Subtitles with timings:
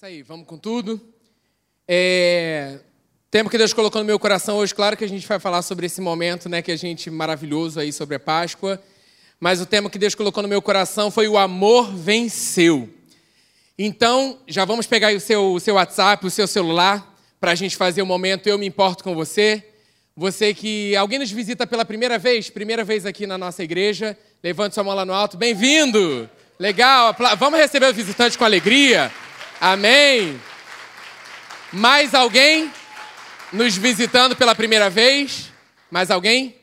[0.00, 0.98] isso aí, vamos com tudo.
[1.86, 2.78] É...
[3.30, 5.84] Tempo que Deus colocou no meu coração hoje, claro que a gente vai falar sobre
[5.84, 8.82] esse momento, né, que a gente maravilhoso aí sobre a Páscoa.
[9.38, 12.88] Mas o tema que Deus colocou no meu coração foi o amor venceu.
[13.78, 17.76] Então, já vamos pegar o seu, o seu WhatsApp, o seu celular, para a gente
[17.76, 19.62] fazer o momento Eu Me Importo com Você.
[20.16, 20.96] Você que.
[20.96, 24.94] Alguém nos visita pela primeira vez, primeira vez aqui na nossa igreja, levante sua mão
[24.94, 25.36] lá no alto.
[25.36, 26.26] Bem-vindo!
[26.58, 29.12] Legal, vamos receber o visitante com alegria.
[29.60, 30.40] Amém.
[31.70, 32.72] Mais alguém
[33.52, 35.52] nos visitando pela primeira vez?
[35.90, 36.56] Mais alguém?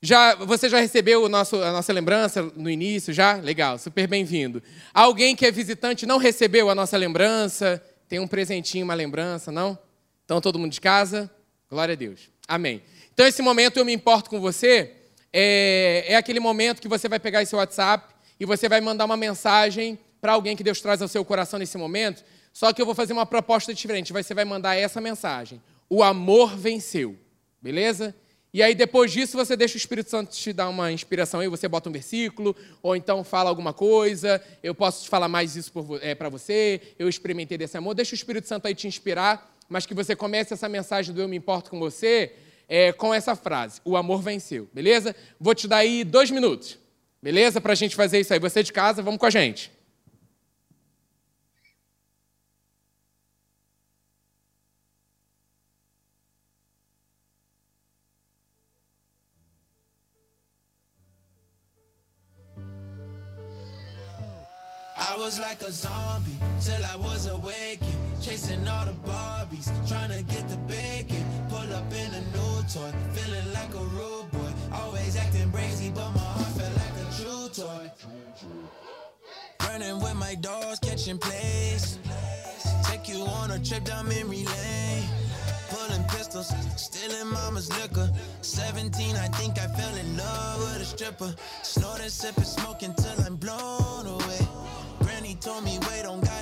[0.00, 3.12] Já, você já recebeu nosso, a nossa lembrança no início?
[3.14, 3.34] Já?
[3.34, 4.60] Legal, super bem-vindo.
[4.92, 7.80] Alguém que é visitante não recebeu a nossa lembrança?
[8.08, 9.78] Tem um presentinho, uma lembrança, não?
[10.24, 11.30] Então, todo mundo de casa?
[11.70, 12.30] Glória a Deus.
[12.48, 12.82] Amém.
[13.14, 14.92] Então, esse momento eu me importo com você.
[15.32, 19.16] É, é aquele momento que você vai pegar esse WhatsApp e você vai mandar uma
[19.16, 22.24] mensagem para alguém que Deus traz ao seu coração nesse momento.
[22.52, 24.12] Só que eu vou fazer uma proposta diferente.
[24.12, 27.18] Você vai mandar essa mensagem: O amor venceu.
[27.60, 28.14] Beleza?
[28.54, 31.66] E aí, depois disso, você deixa o Espírito Santo te dar uma inspiração aí, você
[31.66, 36.14] bota um versículo, ou então fala alguma coisa, eu posso te falar mais isso é,
[36.14, 37.94] para você, eu experimentei desse amor.
[37.94, 41.28] Deixa o Espírito Santo aí te inspirar, mas que você comece essa mensagem do Eu
[41.28, 42.34] Me Importo com você
[42.68, 45.16] é, com essa frase: O amor venceu, beleza?
[45.40, 46.78] Vou te dar aí dois minutos.
[47.22, 47.60] Beleza?
[47.60, 48.38] Para a gente fazer isso aí.
[48.38, 49.72] Você de casa, vamos com a gente.
[65.12, 70.22] I was like a zombie till I was awakened, chasing all the Barbies, trying to
[70.22, 71.22] get the bacon.
[71.50, 76.10] Pull up in a new toy, feeling like a rude boy, always acting brazy, but
[76.12, 77.90] my heart felt like a true toy.
[79.60, 81.98] Running with my dogs, catching plays.
[82.84, 85.04] Take you on a trip down memory lane.
[85.68, 88.10] Pulling pistols, stealing mama's liquor.
[88.40, 91.34] 17, I think I fell in love with a stripper.
[91.62, 94.48] Snorting, sipping, smoking till I'm blown away
[95.42, 96.41] told me wait, on God.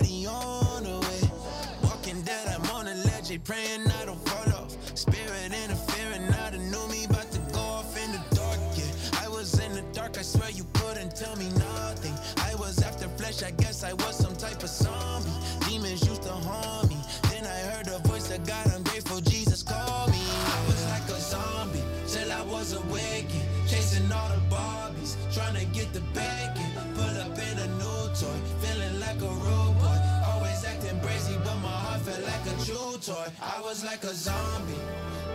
[33.41, 34.74] I was like a zombie,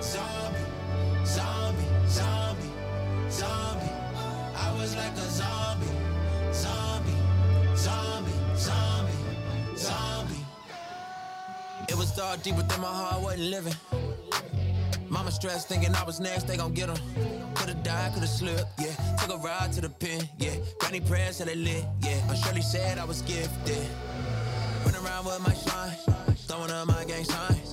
[0.02, 0.60] zombie,
[1.26, 2.72] zombie, zombie,
[3.30, 3.92] zombie.
[4.56, 5.88] I was like a zombie,
[6.54, 7.12] zombie,
[7.76, 9.14] zombie, zombie,
[9.78, 10.46] zombie.
[11.90, 13.76] It was dark deep within my heart, wasn't living.
[15.10, 16.98] Mama stressed, thinking I was next, they gon' get him.
[17.56, 18.96] Could've died, could've slipped, yeah.
[19.18, 20.56] Took a ride to the pen, yeah.
[20.80, 22.20] Granny prayers till they lit, yeah.
[22.30, 23.88] I'm surely said I was gifted.
[24.86, 25.98] Run around with my shine,
[26.48, 27.65] throwing up my gang signs.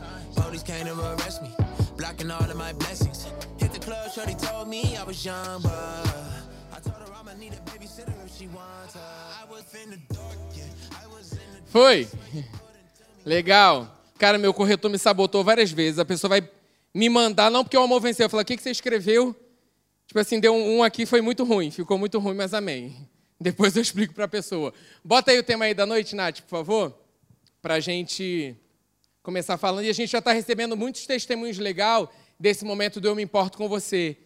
[0.73, 1.51] Came to arrest me,
[1.99, 3.27] blocking all of my blessings.
[3.59, 5.71] Hit the club, shorty told me I was young, but
[6.73, 9.01] I told her I'ma need a babysitter if she wants her.
[9.01, 10.65] I was in the dark, yeah.
[11.05, 12.09] I was in the Foi.
[13.27, 13.87] Legal.
[14.19, 15.99] Cara, meu corretor me sabotou várias vezes.
[15.99, 16.49] A pessoa vai
[16.95, 18.25] me mandar, não porque o amor venceu.
[18.25, 19.37] Eu falei, o que, que você escreveu?
[20.07, 21.71] Tipo assim, deu um, um aqui, foi muito ruim.
[21.71, 22.97] Ficou muito ruim, mas amém.
[23.39, 24.73] Depois eu explico para a pessoa.
[25.05, 26.99] Bota aí o tema aí da noite, Nath, por favor.
[27.61, 28.57] Para gente
[29.23, 29.85] começar falando.
[29.85, 33.57] E a gente já está recebendo muitos testemunhos legais desse momento do Eu Me Importo
[33.57, 34.17] com Você.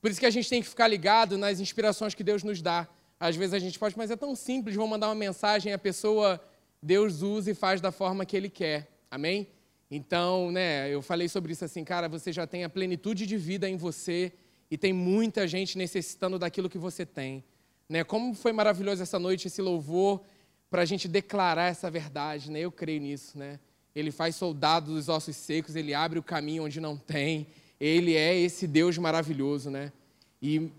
[0.00, 2.88] Por isso que a gente tem que ficar ligado nas inspirações que Deus nos dá.
[3.18, 6.40] Às vezes a gente pode, mas é tão simples, vou mandar uma mensagem, a pessoa,
[6.82, 8.88] Deus usa e faz da forma que Ele quer.
[9.10, 9.48] Amém?
[9.88, 13.68] Então, né, eu falei sobre isso assim, cara, você já tem a plenitude de vida
[13.68, 14.32] em você
[14.70, 17.44] e tem muita gente necessitando daquilo que você tem.
[17.88, 18.02] Né?
[18.02, 20.22] Como foi maravilhoso essa noite, esse louvor,
[20.70, 22.60] para a gente declarar essa verdade, né?
[22.60, 23.60] Eu creio nisso, né?
[23.94, 27.46] Ele faz soldados dos ossos secos, ele abre o caminho onde não tem.
[27.78, 29.92] Ele é esse Deus maravilhoso, né?
[30.40, 30.70] E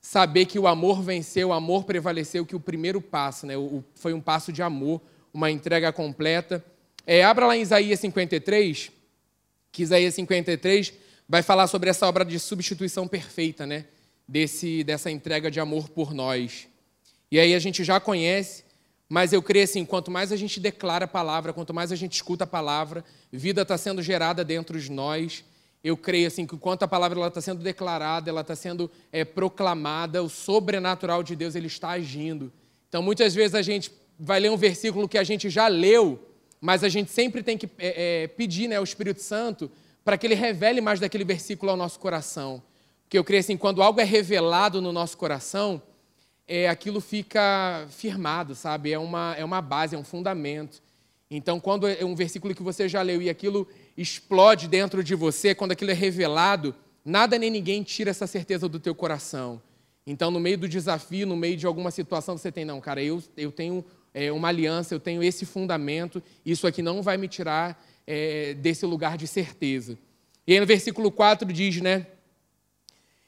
[0.00, 3.56] saber que o amor venceu, o amor prevaleceu, que o primeiro passo, né?
[3.56, 5.00] O, foi um passo de amor,
[5.32, 6.64] uma entrega completa.
[7.06, 8.90] É, abra lá em Isaías 53,
[9.72, 10.92] que Isaías 53
[11.28, 13.86] vai falar sobre essa obra de substituição perfeita, né?
[14.26, 16.68] Desse, dessa entrega de amor por nós.
[17.30, 18.64] E aí a gente já conhece,
[19.12, 22.12] mas eu creio assim, quanto mais a gente declara a palavra, quanto mais a gente
[22.12, 25.44] escuta a palavra, vida está sendo gerada dentro de nós.
[25.82, 30.22] Eu creio assim que enquanto a palavra está sendo declarada, ela está sendo é, proclamada,
[30.22, 32.52] o sobrenatural de Deus ele está agindo.
[32.88, 36.30] Então muitas vezes a gente vai ler um versículo que a gente já leu,
[36.60, 39.68] mas a gente sempre tem que é, é, pedir né, ao Espírito Santo
[40.04, 42.62] para que ele revele mais daquele versículo ao nosso coração.
[43.02, 45.82] Porque eu creio assim, quando algo é revelado no nosso coração,
[46.52, 48.90] é, aquilo fica firmado, sabe?
[48.90, 50.82] É uma, é uma base, é um fundamento.
[51.30, 55.54] Então, quando é um versículo que você já leu e aquilo explode dentro de você,
[55.54, 56.74] quando aquilo é revelado,
[57.04, 59.62] nada nem ninguém tira essa certeza do teu coração.
[60.04, 63.22] Então, no meio do desafio, no meio de alguma situação, você tem, não, cara, eu,
[63.36, 67.80] eu tenho é, uma aliança, eu tenho esse fundamento, isso aqui não vai me tirar
[68.04, 69.96] é, desse lugar de certeza.
[70.44, 72.08] E aí no versículo 4 diz, né?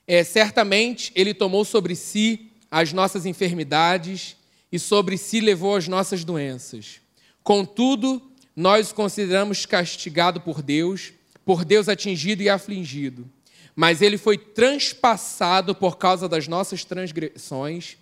[0.09, 4.35] É, certamente ele tomou sobre si as nossas enfermidades
[4.73, 7.03] e sobre si levou as nossas doenças.
[7.43, 8.23] Contudo,
[8.57, 11.13] nós o consideramos castigado por Deus,
[11.45, 13.31] por Deus atingido e afligido.
[13.77, 17.99] Mas ele foi transpassado por causa das nossas transgressões,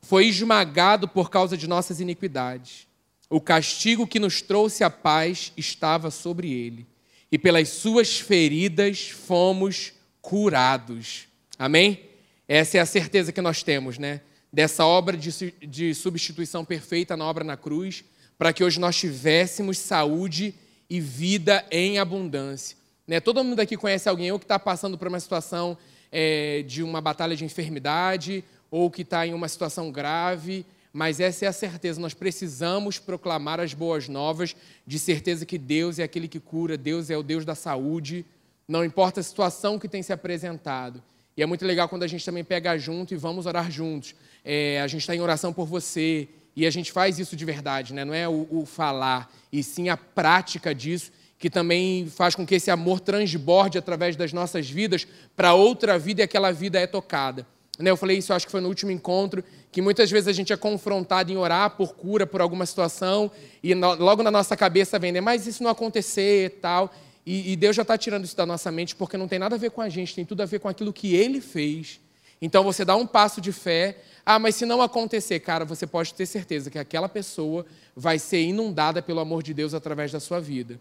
[0.00, 2.86] foi esmagado por causa de nossas iniquidades.
[3.28, 6.86] O castigo que nos trouxe a paz estava sobre ele,
[7.30, 11.26] e pelas suas feridas fomos curados.
[11.58, 12.11] Amém?
[12.54, 14.20] Essa é a certeza que nós temos, né?
[14.52, 18.04] Dessa obra de, de substituição perfeita na obra na cruz,
[18.36, 20.54] para que hoje nós tivéssemos saúde
[20.90, 22.76] e vida em abundância.
[23.08, 23.20] Né?
[23.20, 25.78] Todo mundo aqui conhece alguém ou que está passando por uma situação
[26.12, 31.46] é, de uma batalha de enfermidade, ou que está em uma situação grave, mas essa
[31.46, 34.54] é a certeza, nós precisamos proclamar as boas novas,
[34.86, 38.26] de certeza que Deus é aquele que cura, Deus é o Deus da saúde,
[38.68, 41.02] não importa a situação que tem se apresentado.
[41.36, 44.14] E é muito legal quando a gente também pega junto e vamos orar juntos.
[44.44, 47.94] É, a gente está em oração por você e a gente faz isso de verdade,
[47.94, 48.04] né?
[48.04, 52.54] não é o, o falar, e sim a prática disso, que também faz com que
[52.54, 57.46] esse amor transborde através das nossas vidas para outra vida e aquela vida é tocada.
[57.78, 59.42] Né, eu falei isso, acho que foi no último encontro,
[59.72, 63.30] que muitas vezes a gente é confrontado em orar por cura, por alguma situação,
[63.62, 66.92] e logo na nossa cabeça vem, né, mas isso não acontecer e tal.
[67.24, 69.70] E, Deus já está tirando isso da nossa mente, porque não tem nada a ver
[69.70, 72.00] com a gente, tem tudo a ver com aquilo que Ele fez.
[72.40, 73.98] Então você dá um passo de fé.
[74.26, 77.64] Ah, mas se não acontecer, cara, você pode ter certeza que aquela pessoa
[77.94, 80.80] vai ser inundada pelo amor de Deus através da sua vida.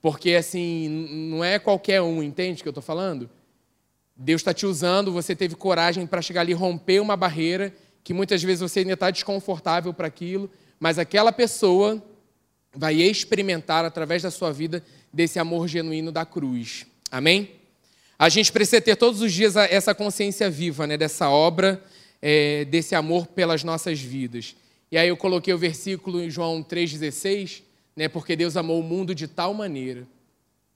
[0.00, 0.88] Porque assim,
[1.28, 3.28] não é qualquer um, entende o que eu estou falando?
[4.16, 8.14] Deus está te usando, você teve coragem para chegar ali e romper uma barreira que
[8.14, 12.02] muitas vezes você ainda está desconfortável para aquilo, mas aquela pessoa
[12.74, 14.82] vai experimentar através da sua vida
[15.14, 16.86] desse amor genuíno da cruz.
[17.10, 17.52] Amém?
[18.18, 21.82] A gente precisa ter todos os dias essa consciência viva, né, dessa obra,
[22.20, 24.56] é, desse amor pelas nossas vidas.
[24.90, 27.62] E aí eu coloquei o versículo em João 3,16,
[27.96, 30.06] né, porque Deus amou o mundo de tal maneira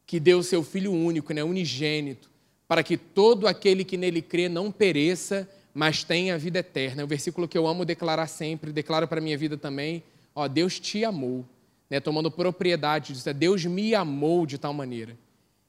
[0.06, 2.30] que deu o seu Filho único, né, unigênito,
[2.66, 7.02] para que todo aquele que nele crê não pereça, mas tenha a vida eterna.
[7.02, 10.02] É um versículo que eu amo declarar sempre, declaro para a minha vida também.
[10.34, 11.44] Ó, Deus te amou,
[11.90, 12.00] né?
[12.00, 13.28] tomando propriedade disso.
[13.28, 15.16] É, Deus me amou de tal maneira.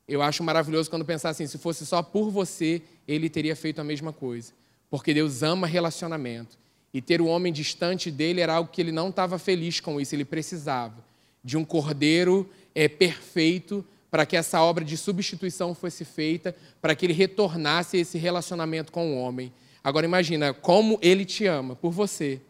[0.08, 3.84] Eu acho maravilhoso quando pensar assim, se fosse só por você, ele teria feito a
[3.84, 4.54] mesma coisa.
[4.90, 6.58] Porque Deus ama relacionamento.
[6.92, 10.16] E ter o homem distante dele era algo que ele não estava feliz com isso,
[10.16, 11.06] ele precisava
[11.44, 17.06] de um cordeiro é, perfeito para que essa obra de substituição fosse feita, para que
[17.06, 19.54] ele retornasse esse relacionamento com o homem.
[19.84, 22.42] Agora imagina como ele te ama, por você.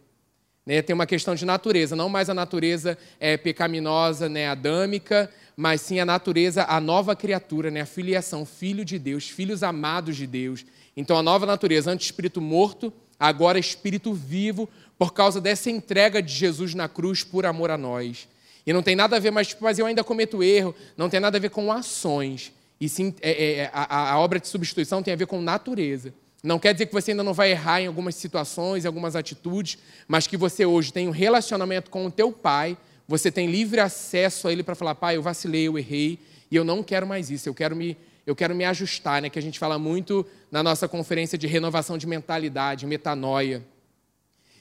[0.70, 0.84] Né?
[0.84, 5.28] Tem uma questão de natureza, não mais a natureza é, pecaminosa, né, adâmica,
[5.58, 10.16] mas sim a natureza, a nova criatura, né, a filiação, filho de Deus, filhos amados
[10.16, 10.64] de Deus.
[10.96, 16.32] Então a nova natureza, antes espírito morto, agora espírito vivo, por causa dessa entrega de
[16.32, 18.28] Jesus na cruz por amor a nós.
[18.64, 20.76] E não tem nada a ver, mas, tipo, mas eu ainda cometo erro.
[20.96, 22.52] Não tem nada a ver com ações.
[22.80, 26.14] E sim, é, é, é, a, a obra de substituição tem a ver com natureza.
[26.42, 29.78] Não quer dizer que você ainda não vai errar em algumas situações, em algumas atitudes,
[30.08, 32.78] mas que você hoje tem um relacionamento com o teu pai,
[33.08, 36.20] você tem livre acesso a ele para falar, pai, eu vacilei, eu errei,
[36.50, 39.30] e eu não quero mais isso, eu quero me, eu quero me ajustar, né?
[39.30, 43.64] que a gente fala muito na nossa conferência de renovação de mentalidade, metanoia,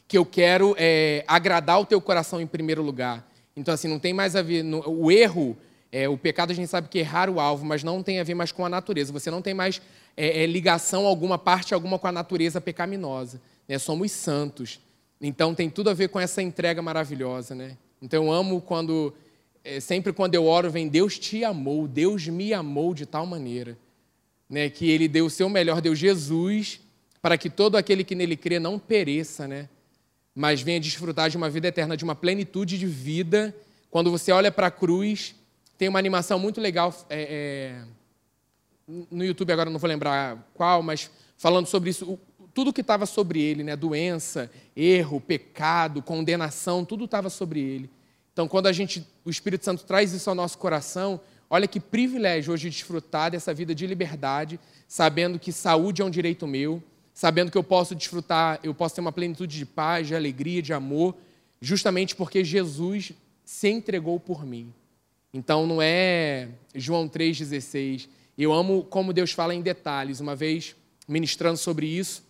[0.09, 3.29] que eu quero é, agradar o teu coração em primeiro lugar.
[3.55, 4.63] Então, assim, não tem mais a ver.
[4.63, 5.57] No, o erro,
[5.93, 8.25] é, o pecado, a gente sabe que é errar o alvo, mas não tem a
[8.25, 9.13] ver mais com a natureza.
[9.13, 9.83] Você não tem mais
[10.21, 13.41] é, é, ligação alguma, parte alguma com a natureza pecaminosa.
[13.69, 13.79] Né?
[13.79, 14.81] Somos santos.
[15.21, 17.55] Então, tem tudo a ver com essa entrega maravilhosa.
[17.55, 17.79] Né?
[18.03, 19.15] Então, eu amo quando.
[19.63, 23.79] É, sempre quando eu oro, vem Deus te amou, Deus me amou de tal maneira.
[24.51, 24.69] Né?
[24.69, 26.81] Que Ele deu o seu melhor, deu Jesus,
[27.23, 29.69] para que todo aquele que nele crê não pereça, né?
[30.35, 33.55] mas venha desfrutar de uma vida eterna, de uma plenitude de vida.
[33.89, 35.37] Quando você olha para a cruz,
[35.77, 37.85] tem uma animação muito legal é, é,
[38.89, 42.19] no YouTube, agora não vou lembrar qual, mas falando sobre isso,
[42.55, 43.77] tudo que estava sobre ele, né?
[43.77, 47.91] doença, erro, pecado, condenação, tudo estava sobre ele.
[48.33, 52.53] Então, quando a gente, o Espírito Santo traz isso ao nosso coração, olha que privilégio
[52.53, 57.59] hoje desfrutar dessa vida de liberdade, sabendo que saúde é um direito meu, sabendo que
[57.59, 61.15] eu posso desfrutar, eu posso ter uma plenitude de paz, de alegria, de amor,
[61.61, 63.13] justamente porque Jesus
[63.45, 64.73] se entregou por mim.
[65.35, 68.09] Então não é João 3,16.
[68.39, 70.21] Eu amo como Deus fala em detalhes.
[70.21, 70.77] Uma vez,
[71.09, 72.23] ministrando sobre isso,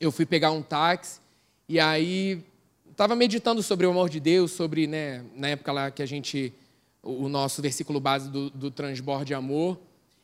[0.00, 1.20] eu fui pegar um táxi
[1.68, 2.42] e aí
[2.90, 6.52] estava meditando sobre o amor de Deus, sobre, né, na época lá que a gente,
[7.00, 9.78] o nosso versículo base do, do transborde de amor.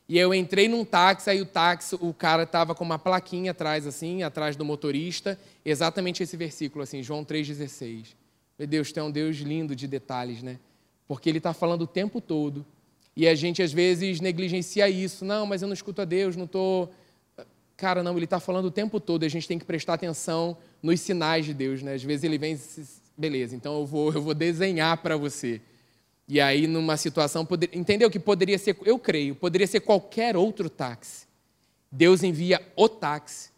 [0.09, 3.87] E eu entrei num táxi, aí o táxi, o cara estava com uma plaquinha atrás,
[3.87, 8.07] assim, atrás do motorista, exatamente esse versículo, assim, João 3,16.
[8.59, 10.59] Meu Deus, tem um Deus lindo de detalhes, né?
[11.07, 12.65] Porque ele está falando o tempo todo.
[13.15, 15.25] E a gente, às vezes, negligencia isso.
[15.25, 16.91] Não, mas eu não escuto a Deus, não estou...
[17.75, 20.99] Cara, não, ele está falando o tempo todo, a gente tem que prestar atenção nos
[20.99, 21.95] sinais de Deus, né?
[21.95, 22.59] Às vezes ele vem,
[23.17, 25.59] beleza, então eu vou, eu vou desenhar para você.
[26.27, 27.71] E aí, numa situação, poder...
[27.73, 31.25] entendeu que poderia ser, eu creio, poderia ser qualquer outro táxi.
[31.91, 33.49] Deus envia o táxi,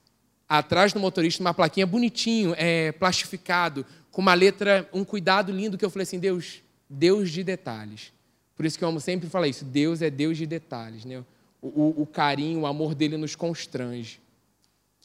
[0.48, 5.84] atrás do motorista, uma plaquinha bonitinho, é, plastificado, com uma letra, um cuidado lindo, que
[5.84, 8.14] eu falei assim, Deus, Deus de detalhes.
[8.56, 11.06] Por isso que eu amo sempre falar isso, Deus é Deus de detalhes.
[11.06, 11.24] Né?
[11.62, 14.20] O, o, o carinho, o amor dele nos constrange.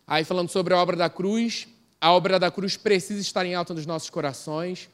[0.07, 1.69] Aí, falando sobre a obra da cruz,
[2.01, 4.89] a obra da cruz precisa estar em alta nos nossos corações,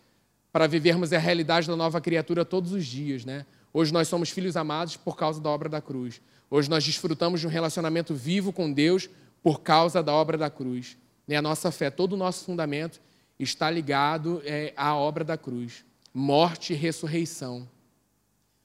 [0.53, 3.45] para vivermos a realidade da nova criatura todos os dias, né?
[3.73, 6.21] Hoje nós somos filhos amados por causa da obra da cruz.
[6.49, 9.11] Hoje nós desfrutamos de um relacionamento vivo com Deus
[9.43, 10.97] por causa da obra da cruz.
[11.27, 13.01] E a nossa fé, todo o nosso fundamento
[13.37, 15.85] está ligado é, à obra da cruz.
[16.15, 17.69] Morte e ressurreição.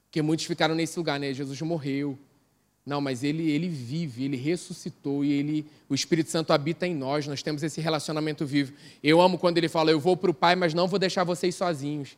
[0.10, 1.32] Porque muitos ficaram nesse lugar, né?
[1.32, 2.18] Jesus morreu,
[2.90, 7.28] não, mas ele, ele vive, ele ressuscitou e ele, o Espírito Santo habita em nós,
[7.28, 8.74] nós temos esse relacionamento vivo.
[9.04, 11.54] Eu amo quando ele fala, eu vou para o Pai, mas não vou deixar vocês
[11.54, 12.18] sozinhos.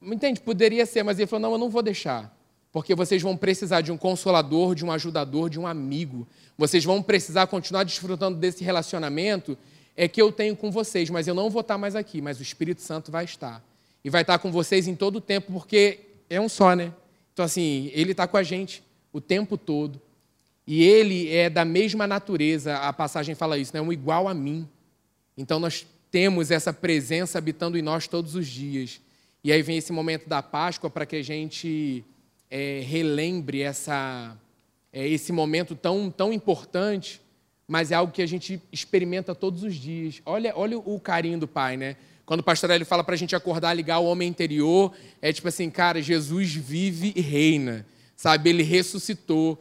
[0.00, 0.40] Entende?
[0.40, 2.34] Poderia ser, mas ele falou, não, eu não vou deixar.
[2.72, 6.26] Porque vocês vão precisar de um consolador, de um ajudador, de um amigo.
[6.56, 9.58] Vocês vão precisar continuar desfrutando desse relacionamento
[9.94, 12.42] é que eu tenho com vocês, mas eu não vou estar mais aqui, mas o
[12.42, 13.62] Espírito Santo vai estar.
[14.02, 16.94] E vai estar com vocês em todo o tempo, porque é um só, né?
[17.32, 18.82] Então, assim, ele está com a gente
[19.12, 20.00] o tempo todo.
[20.66, 23.80] E ele é da mesma natureza, a passagem fala isso, né?
[23.80, 24.68] um igual a mim.
[25.36, 29.00] Então nós temos essa presença habitando em nós todos os dias.
[29.42, 32.04] E aí vem esse momento da Páscoa para que a gente
[32.48, 34.36] é, relembre essa,
[34.92, 37.20] é, esse momento tão, tão importante,
[37.66, 40.20] mas é algo que a gente experimenta todos os dias.
[40.24, 41.96] Olha, olha o carinho do Pai, né?
[42.30, 45.48] Quando o pastor ele fala para a gente acordar, ligar o homem interior, é tipo
[45.48, 47.84] assim, cara, Jesus vive e reina
[48.20, 48.50] sabe?
[48.50, 49.58] Ele ressuscitou.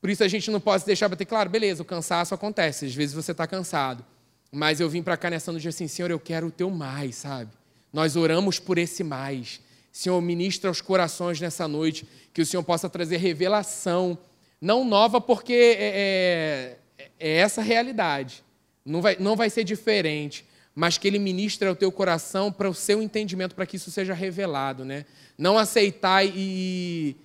[0.00, 3.12] Por isso a gente não pode deixar bater claro, beleza, o cansaço acontece, às vezes
[3.12, 4.04] você está cansado.
[4.52, 7.50] Mas eu vim para cá nessa noite assim, Senhor, eu quero o teu mais, sabe?
[7.92, 9.60] Nós oramos por esse mais.
[9.90, 14.16] Senhor, ministra aos corações nessa noite, que o Senhor possa trazer revelação,
[14.60, 18.44] não nova, porque é, é, é essa realidade,
[18.84, 20.44] não vai, não vai ser diferente,
[20.78, 24.14] mas que Ele ministre ao teu coração para o seu entendimento, para que isso seja
[24.14, 25.06] revelado, né?
[25.36, 27.16] Não aceitar e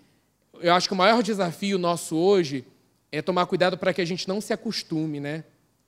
[0.60, 2.66] eu acho que o maior desafio nosso hoje
[3.12, 5.44] é tomar cuidado para que a gente não se acostume né,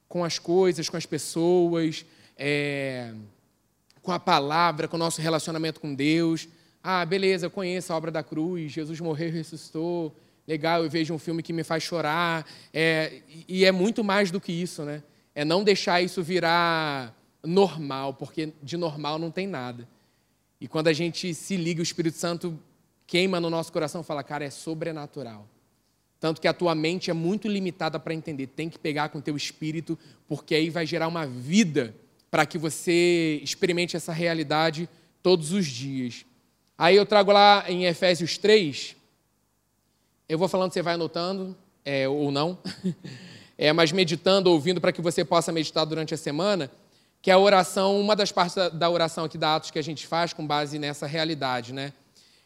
[0.08, 2.06] com as coisas, com as pessoas,
[2.38, 3.12] é,
[4.04, 6.48] com a palavra, com o nosso relacionamento com Deus.
[6.84, 10.16] Ah, beleza, eu conheço a obra da cruz, Jesus morreu e ressuscitou.
[10.48, 12.46] Legal, eu vejo um filme que me faz chorar.
[12.72, 15.02] É, e é muito mais do que isso, né?
[15.34, 17.15] É não deixar isso virar
[17.46, 19.88] normal, porque de normal não tem nada.
[20.60, 22.60] E quando a gente se liga, o Espírito Santo
[23.06, 25.48] queima no nosso coração e fala, cara, é sobrenatural.
[26.20, 28.48] Tanto que a tua mente é muito limitada para entender.
[28.48, 29.98] Tem que pegar com o teu espírito,
[30.28, 31.94] porque aí vai gerar uma vida
[32.32, 34.90] para que você experimente essa realidade
[35.22, 36.26] todos os dias.
[36.78, 38.96] Aí eu trago lá em Efésios 3,
[40.28, 42.58] eu vou falando, você vai anotando, é, ou não,
[43.58, 46.70] é, mas meditando, ouvindo, para que você possa meditar durante a semana,
[47.26, 50.06] que é a oração, uma das partes da oração aqui da Atos que a gente
[50.06, 51.92] faz com base nessa realidade, né?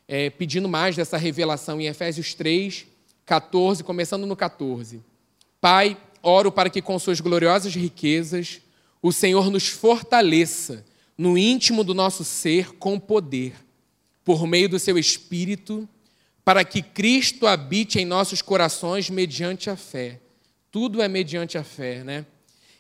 [0.08, 2.88] é, pedindo mais dessa revelação em Efésios 3,
[3.26, 5.02] 14, começando no 14.
[5.60, 8.62] Pai, oro para que com suas gloriosas riquezas
[9.02, 10.86] o Senhor nos fortaleça
[11.18, 13.54] no íntimo do nosso ser com poder,
[14.24, 15.90] por meio do seu Espírito,
[16.44, 20.22] para que Cristo habite em nossos corações mediante a fé.
[20.72, 22.26] Tudo é mediante a fé, né?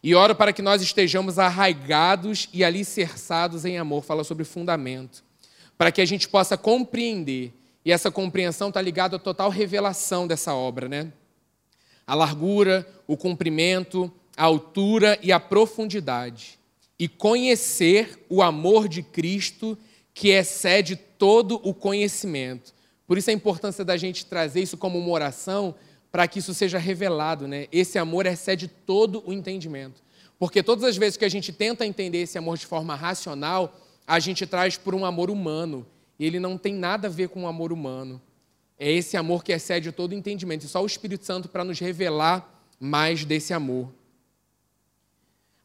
[0.01, 4.03] E oro para que nós estejamos arraigados e alicerçados em amor.
[4.03, 5.23] Fala sobre fundamento
[5.79, 7.53] para que a gente possa compreender.
[7.85, 11.13] E essa compreensão está ligada à total revelação dessa obra, né?
[12.05, 16.59] A largura, o comprimento, a altura e a profundidade.
[16.99, 19.77] E conhecer o amor de Cristo
[20.13, 22.73] que excede todo o conhecimento.
[23.07, 25.73] Por isso a importância da gente trazer isso como uma oração,
[26.11, 27.67] para que isso seja revelado, né?
[27.71, 30.01] Esse amor excede todo o entendimento.
[30.39, 34.19] Porque todas as vezes que a gente tenta entender esse amor de forma racional, a
[34.19, 35.85] gente traz por um amor humano.
[36.17, 38.21] E ele não tem nada a ver com o um amor humano.
[38.77, 40.65] É esse amor que excede todo o entendimento.
[40.65, 43.89] E só o Espírito Santo para nos revelar mais desse amor.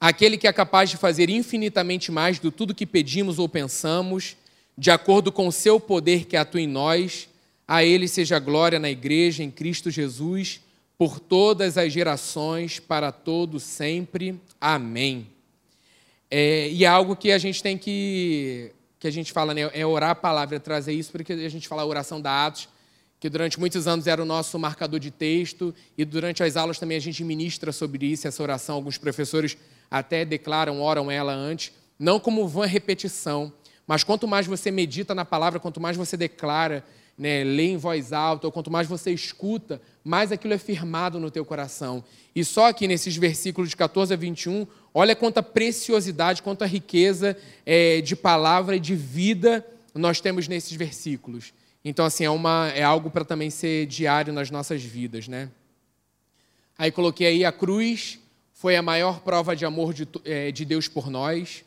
[0.01, 4.37] Aquele que é capaz de fazer infinitamente mais do tudo que pedimos ou pensamos,
[4.77, 7.29] de acordo com o seu poder que atua em nós,
[7.67, 10.61] a Ele seja glória na Igreja, em Cristo Jesus,
[10.99, 14.41] por todas as gerações, para todo sempre.
[14.61, 15.29] Amém.
[16.31, 19.85] É, e é algo que a gente tem que, que a gente fala, né, é
[19.87, 22.69] orar a palavra, é trazer isso, porque a gente fala a oração da Atos,
[23.21, 26.97] que durante muitos anos era o nosso marcador de texto, e durante as aulas também
[26.97, 28.77] a gente ministra sobre isso, essa oração.
[28.77, 29.57] Alguns professores
[29.91, 33.53] até declaram, oram ela antes, não como vã repetição,
[33.87, 36.85] mas quanto mais você medita na palavra, quanto mais você declara,
[37.17, 41.31] né, lê em voz alta, ou quanto mais você escuta, mais aquilo é firmado no
[41.31, 42.05] teu coração.
[42.35, 48.01] E só aqui nesses versículos de 14 a 21, olha quanta preciosidade, quanta riqueza é,
[48.01, 51.53] de palavra e de vida nós temos nesses versículos.
[51.85, 55.51] Então, assim, é, uma, é algo para também ser diário nas nossas vidas, né?
[56.77, 58.19] Aí coloquei aí a cruz,
[58.53, 61.65] foi a maior prova de amor de, é, de Deus por nós,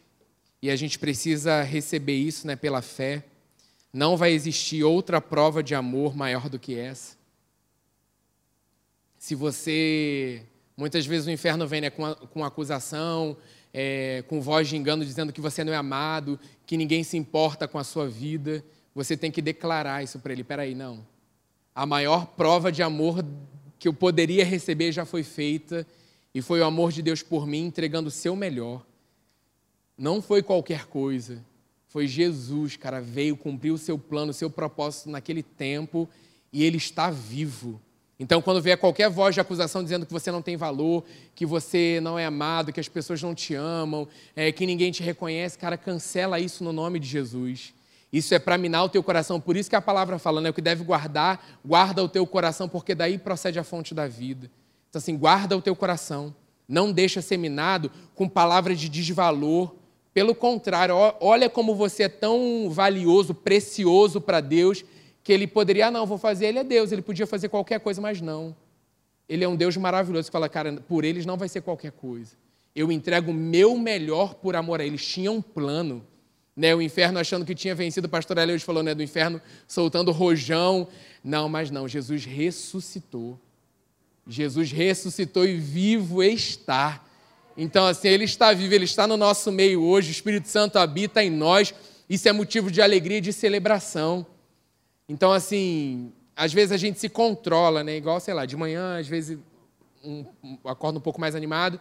[0.61, 3.23] e a gente precisa receber isso né, pela fé.
[3.97, 7.17] Não vai existir outra prova de amor maior do que essa.
[9.17, 10.43] Se você.
[10.77, 13.35] Muitas vezes o inferno vem né, com, com acusação,
[13.73, 17.67] é, com voz de engano, dizendo que você não é amado, que ninguém se importa
[17.67, 18.63] com a sua vida.
[18.93, 20.43] Você tem que declarar isso para ele.
[20.43, 21.03] Peraí, não.
[21.73, 23.25] A maior prova de amor
[23.79, 25.87] que eu poderia receber já foi feita,
[26.35, 28.85] e foi o amor de Deus por mim, entregando o seu melhor.
[29.97, 31.43] Não foi qualquer coisa.
[31.87, 36.07] Foi Jesus, cara, veio cumprir o seu plano, o seu propósito naquele tempo
[36.51, 37.81] e ele está vivo.
[38.19, 41.03] Então, quando vier qualquer voz de acusação dizendo que você não tem valor,
[41.35, 45.03] que você não é amado, que as pessoas não te amam, é, que ninguém te
[45.03, 47.73] reconhece, cara, cancela isso no nome de Jesus.
[48.11, 49.39] Isso é para minar o teu coração.
[49.39, 50.49] Por isso que a palavra fala, né?
[50.49, 54.49] O que deve guardar, guarda o teu coração, porque daí procede a fonte da vida.
[54.89, 56.33] Então, assim, guarda o teu coração.
[56.67, 59.75] Não deixa ser minado com palavras de desvalor,
[60.17, 64.83] pelo contrário, olha como você é tão valioso, precioso para Deus,
[65.23, 68.01] que ele poderia, ah, não, vou fazer, ele é Deus, ele podia fazer qualquer coisa,
[68.01, 68.55] mas não.
[69.29, 72.31] Ele é um Deus maravilhoso que fala, cara, por eles não vai ser qualquer coisa.
[72.75, 75.05] Eu entrego o meu melhor por amor a eles.
[75.05, 76.03] Tinha um plano.
[76.55, 80.11] Né, o inferno achando que tinha vencido, o pastor Eleus falou né, do inferno soltando
[80.11, 80.87] rojão.
[81.23, 83.39] Não, mas não, Jesus ressuscitou.
[84.25, 87.05] Jesus ressuscitou e vivo está.
[87.57, 91.23] Então, assim, Ele está vivo, Ele está no nosso meio hoje, o Espírito Santo habita
[91.23, 91.73] em nós,
[92.07, 94.25] isso é motivo de alegria e de celebração.
[95.09, 97.97] Então, assim, às vezes a gente se controla, né?
[97.97, 99.39] Igual, sei lá, de manhã, às vezes
[100.03, 101.79] um, um, acordo um pouco mais animado.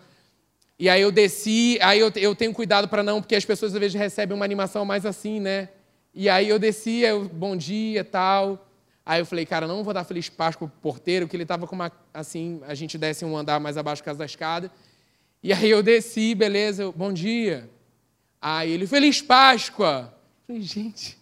[0.79, 3.81] E aí eu desci, aí eu, eu tenho cuidado para não, porque as pessoas às
[3.81, 5.69] vezes recebem uma animação mais assim, né?
[6.15, 8.67] E aí eu desci, eu, bom dia, tal.
[9.05, 11.75] Aí eu falei, cara, não vou dar feliz Páscoa pro porteiro, porque ele estava com
[11.75, 14.71] uma, assim, a gente desce um andar mais abaixo da casa da escada.
[15.42, 17.68] E aí eu desci, beleza, eu, bom dia.
[18.40, 20.12] Aí ele, Feliz Páscoa.
[20.49, 21.18] Eu falei, gente,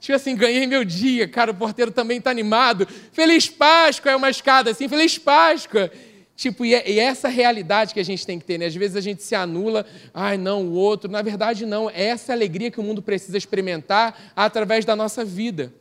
[0.00, 2.86] tipo assim, ganhei meu dia, cara, o porteiro também está animado.
[3.12, 5.90] Feliz Páscoa, é uma escada assim, Feliz Páscoa.
[6.36, 8.66] Tipo, e, é, e essa realidade que a gente tem que ter, né?
[8.66, 11.10] Às vezes a gente se anula, ai não, o outro.
[11.10, 11.88] Na verdade, não.
[11.88, 15.72] É essa alegria que o mundo precisa experimentar através da nossa vida.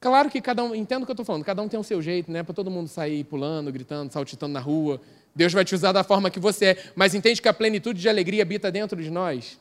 [0.00, 2.02] Claro que cada um, entendo o que eu estou falando, cada um tem o seu
[2.02, 2.42] jeito, né?
[2.42, 5.00] Para todo mundo sair pulando, gritando, saltitando na rua,
[5.34, 8.08] Deus vai te usar da forma que você é, mas entende que a plenitude de
[8.08, 9.58] alegria habita dentro de nós?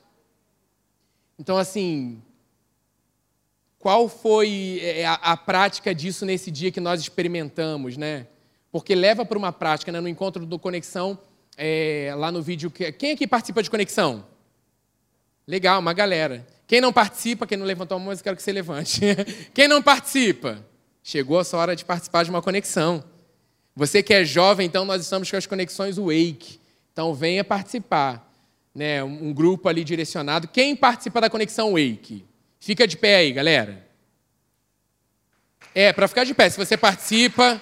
[1.37, 2.21] Então, assim,
[3.79, 8.27] qual foi é, a, a prática disso nesse dia que nós experimentamos, né?
[8.71, 9.99] Porque leva para uma prática, né?
[9.99, 11.19] No encontro do Conexão,
[11.57, 12.71] é, lá no vídeo.
[12.71, 14.25] Quem aqui participa de Conexão?
[15.47, 16.47] Legal, uma galera.
[16.65, 19.01] Quem não participa, quem não levantou a mão, eu quero que você levante.
[19.53, 20.65] quem não participa?
[21.03, 23.03] Chegou a sua hora de participar de uma conexão.
[23.75, 26.59] Você que é jovem, então nós estamos com as conexões Wake.
[26.91, 28.31] Então venha participar.
[28.73, 29.03] Né?
[29.03, 30.47] Um grupo ali direcionado.
[30.47, 32.25] Quem participa da conexão Wake?
[32.59, 33.85] Fica de pé aí, galera.
[35.73, 36.49] É, para ficar de pé.
[36.49, 37.59] Se você participa.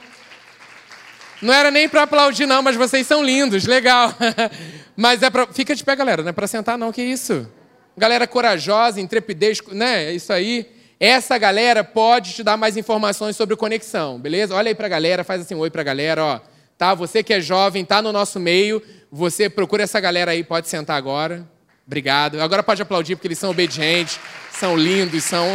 [1.41, 4.13] Não era nem para aplaudir, não, mas vocês são lindos, legal.
[4.95, 5.47] mas é para.
[5.47, 7.50] Fica de pé, galera, não é para sentar, não, que isso.
[7.97, 10.06] Galera corajosa, intrepidez, né?
[10.06, 10.69] É isso aí.
[11.03, 14.53] Essa galera pode te dar mais informações sobre conexão, beleza?
[14.53, 16.39] Olha aí para a galera, faz assim, oi para a galera, ó.
[16.77, 16.93] Tá?
[16.93, 18.79] Você que é jovem, tá no nosso meio,
[19.11, 21.43] você procura essa galera aí, pode sentar agora.
[21.87, 22.39] Obrigado.
[22.39, 24.19] Agora pode aplaudir porque eles são obedientes,
[24.51, 25.47] são lindos, são.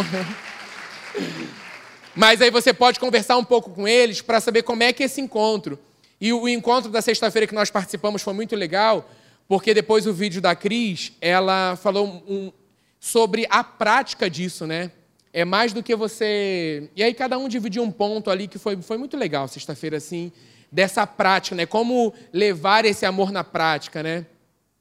[2.13, 5.07] Mas aí você pode conversar um pouco com eles para saber como é que é
[5.07, 5.79] esse encontro.
[6.21, 9.09] E o encontro da sexta-feira que nós participamos foi muito legal,
[9.47, 12.51] porque depois o vídeo da Cris, ela falou um,
[12.99, 14.91] sobre a prática disso, né?
[15.37, 16.89] É mais do que você.
[16.97, 20.33] E aí cada um dividiu um ponto ali que foi, foi muito legal sexta-feira, assim,
[20.73, 21.67] dessa prática, né?
[21.67, 24.25] Como levar esse amor na prática, né?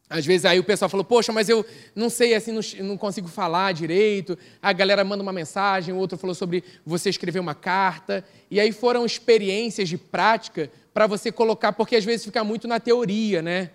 [0.09, 3.27] Às vezes aí o pessoal falou, poxa, mas eu não sei, assim, não, não, consigo
[3.27, 4.37] falar direito.
[4.61, 8.23] A galera manda uma mensagem, o outro falou sobre você escrever uma carta.
[8.49, 12.79] E aí foram experiências de prática para você colocar, porque às vezes fica muito na
[12.79, 13.71] teoria, né?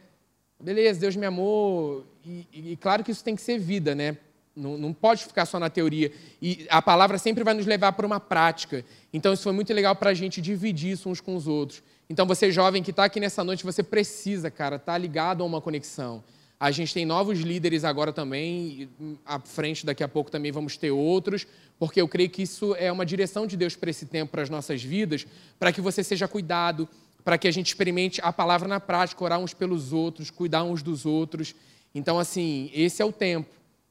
[0.59, 2.07] Beleza, Deus me amou.
[2.25, 4.17] E, e, e claro que isso tem que ser vida, né?
[4.55, 6.13] Não, não, pode ficar só na teoria.
[6.43, 8.85] E a palavra sempre vai nos levar para uma prática.
[9.13, 11.83] Então isso foi muito legal para a gente dividir isso uns com os outros.
[12.11, 15.47] Então, você jovem que está aqui nessa noite, você precisa, cara, estar tá ligado a
[15.47, 16.25] uma conexão.
[16.59, 18.91] A gente tem novos líderes agora também,
[19.25, 21.47] à frente daqui a pouco também vamos ter outros,
[21.79, 24.51] porque eu creio que isso é uma direção de Deus para esse tempo, para as
[24.51, 25.25] nossas vidas,
[25.57, 26.89] para que você seja cuidado,
[27.25, 30.83] para que a gente experimente a palavra na prática, orar uns pelos outros, cuidar uns
[30.83, 31.55] dos outros.
[31.95, 33.49] Então, assim, esse é o tempo.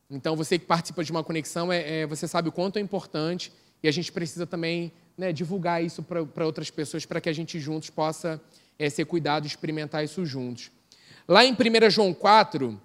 [0.10, 3.52] Então, você que participa de uma conexão, é, é você sabe o quanto é importante
[3.84, 7.60] e a gente precisa também né, divulgar isso para outras pessoas, para que a gente
[7.60, 8.42] juntos possa
[8.78, 10.72] é, ser cuidado e experimentar isso juntos.
[11.28, 12.82] Lá em 1 João 4,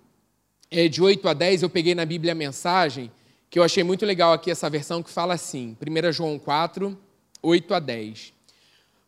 [0.70, 3.10] é, de 8 a 10, eu peguei na Bíblia a mensagem,
[3.48, 6.98] que eu achei muito legal aqui essa versão, que fala assim, 1 João 4,
[7.40, 8.32] 8 a 10.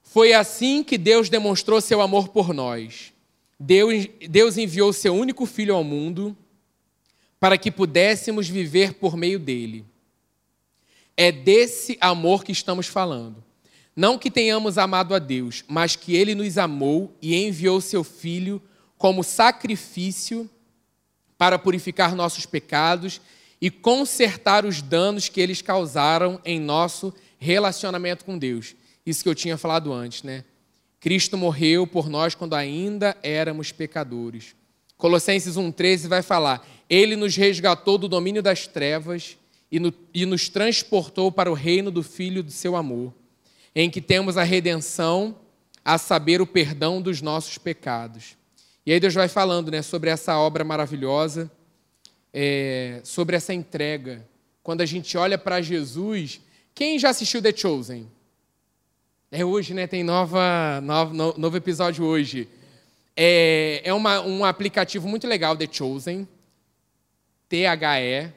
[0.03, 3.13] Foi assim que Deus demonstrou seu amor por nós.
[3.59, 6.37] Deus, Deus enviou seu único filho ao mundo
[7.47, 9.87] para que pudéssemos viver por meio dele.
[11.17, 13.41] É desse amor que estamos falando.
[13.95, 18.61] Não que tenhamos amado a Deus, mas que ele nos amou e enviou seu Filho
[18.99, 20.51] como sacrifício
[21.39, 23.21] para purificar nossos pecados
[23.61, 28.75] e consertar os danos que eles causaram em nosso relacionamento com Deus.
[29.07, 30.43] Isso que eu tinha falado antes, né?
[30.99, 34.57] Cristo morreu por nós quando ainda éramos pecadores.
[34.97, 39.37] Colossenses 1,13 vai falar: Ele nos resgatou do domínio das trevas
[39.71, 43.13] e, no, e nos transportou para o reino do Filho do seu amor,
[43.75, 45.37] em que temos a redenção,
[45.85, 48.37] a saber, o perdão dos nossos pecados.
[48.85, 51.51] E aí Deus vai falando né, sobre essa obra maravilhosa,
[52.33, 54.27] é, sobre essa entrega.
[54.63, 56.41] Quando a gente olha para Jesus,
[56.75, 58.07] quem já assistiu The Chosen?
[59.31, 59.87] É hoje, né?
[59.87, 60.81] Tem nova,
[61.37, 62.49] novo episódio hoje.
[63.17, 66.29] É, é uma, um aplicativo muito legal, The Chosen.
[67.49, 68.33] T-H-E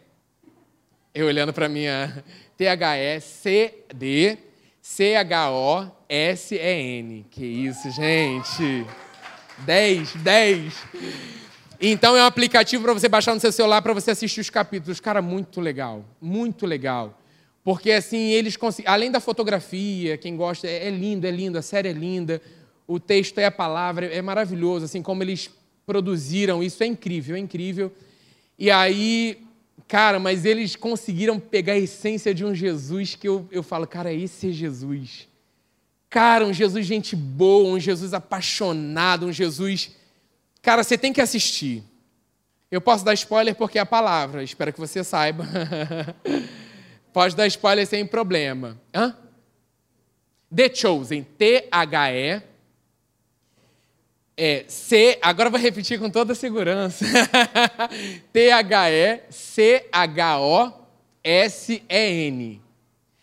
[1.14, 2.24] eu olhando para minha
[2.56, 4.38] T-H-E-C-D
[4.82, 5.96] C-H-O-S-E-N.
[7.30, 8.86] Que isso, gente.
[9.60, 10.74] 10, 10.
[11.82, 15.00] Então é um aplicativo para você baixar no seu celular para você assistir os capítulos.
[15.00, 17.22] Cara, muito legal, muito legal.
[17.64, 18.92] Porque assim, eles conseguem.
[18.92, 22.42] Além da fotografia, quem gosta, é, é lindo, é lindo, a série é linda,
[22.88, 25.52] o texto é a palavra, é maravilhoso, assim, como eles
[25.86, 27.92] produziram isso, é incrível, é incrível.
[28.60, 29.50] E aí
[29.90, 34.14] Cara, mas eles conseguiram pegar a essência de um Jesus que eu, eu falo, cara,
[34.14, 35.28] esse é Jesus.
[36.08, 39.90] Cara, um Jesus gente boa, um Jesus apaixonado, um Jesus.
[40.62, 41.84] Cara, você tem que assistir.
[42.70, 45.44] Eu posso dar spoiler porque é a palavra, espero que você saiba.
[47.12, 48.80] Pode dar spoiler sem problema.
[48.94, 49.18] Hã?
[50.56, 52.44] The Chosen, T-H-E
[54.42, 57.04] é C, agora vou repetir com toda segurança.
[58.32, 59.20] T-H-E-C-H-O-S-E-N.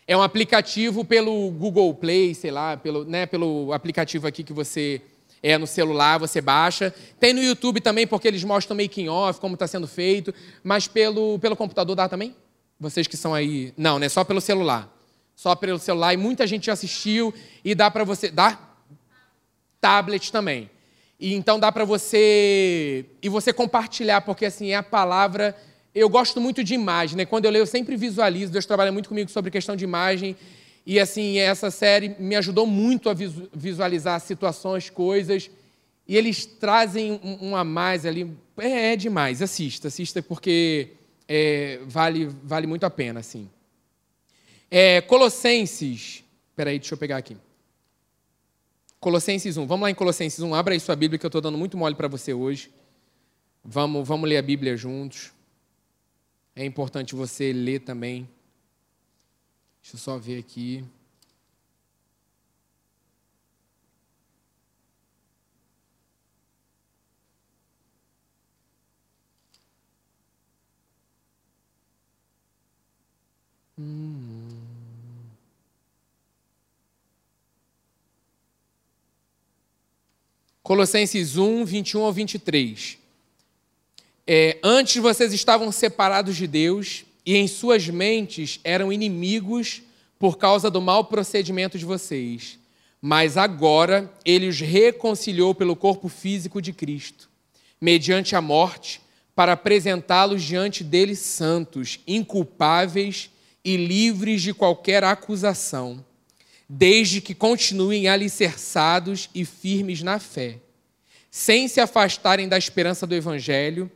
[0.07, 5.01] É um aplicativo pelo Google Play, sei lá, pelo, né, pelo aplicativo aqui que você
[5.41, 6.93] é no celular, você baixa.
[7.19, 10.31] Tem no YouTube também, porque eles mostram making off, como está sendo feito.
[10.63, 12.35] Mas pelo, pelo computador dá também?
[12.79, 13.73] Vocês que são aí.
[13.75, 14.07] Não, né?
[14.07, 14.87] Só pelo celular.
[15.35, 16.13] Só pelo celular.
[16.13, 17.33] E muita gente já assistiu
[17.65, 18.29] e dá para você.
[18.29, 18.59] Dá?
[19.81, 20.69] Tablet também.
[21.19, 25.55] E então dá para você e você compartilhar, porque assim é a palavra.
[25.93, 27.25] Eu gosto muito de imagem, né?
[27.25, 28.51] Quando eu leio, eu sempre visualizo.
[28.51, 30.35] Deus trabalha muito comigo sobre questão de imagem.
[30.85, 33.15] E assim, essa série me ajudou muito a
[33.53, 35.49] visualizar situações, coisas.
[36.07, 38.31] E eles trazem um, um a mais ali.
[38.57, 39.41] É, é, demais.
[39.41, 40.89] Assista, assista, porque
[41.27, 43.49] é, vale, vale muito a pena, assim.
[44.69, 46.23] É, Colossenses.
[46.55, 47.35] Peraí, deixa eu pegar aqui.
[48.99, 49.67] Colossenses 1.
[49.67, 50.53] Vamos lá em Colossenses 1.
[50.55, 52.71] Abra aí sua Bíblia que eu estou dando muito mole para você hoje.
[53.63, 55.31] Vamos, vamos ler a Bíblia juntos.
[56.55, 58.27] É importante você ler também.
[59.81, 60.83] Deixa eu só ver aqui.
[73.77, 74.36] Hum.
[80.67, 82.97] Colossenses 1, 21 ao 23.
[84.27, 89.81] É, antes vocês estavam separados de Deus e em suas mentes eram inimigos
[90.19, 92.59] por causa do mau procedimento de vocês.
[93.01, 97.29] Mas agora ele os reconciliou pelo corpo físico de Cristo,
[97.79, 98.99] mediante a morte,
[99.33, 103.29] para apresentá-los diante dele santos, inculpáveis
[103.63, 106.03] e livres de qualquer acusação,
[106.69, 110.59] desde que continuem alicerçados e firmes na fé,
[111.31, 113.89] sem se afastarem da esperança do Evangelho,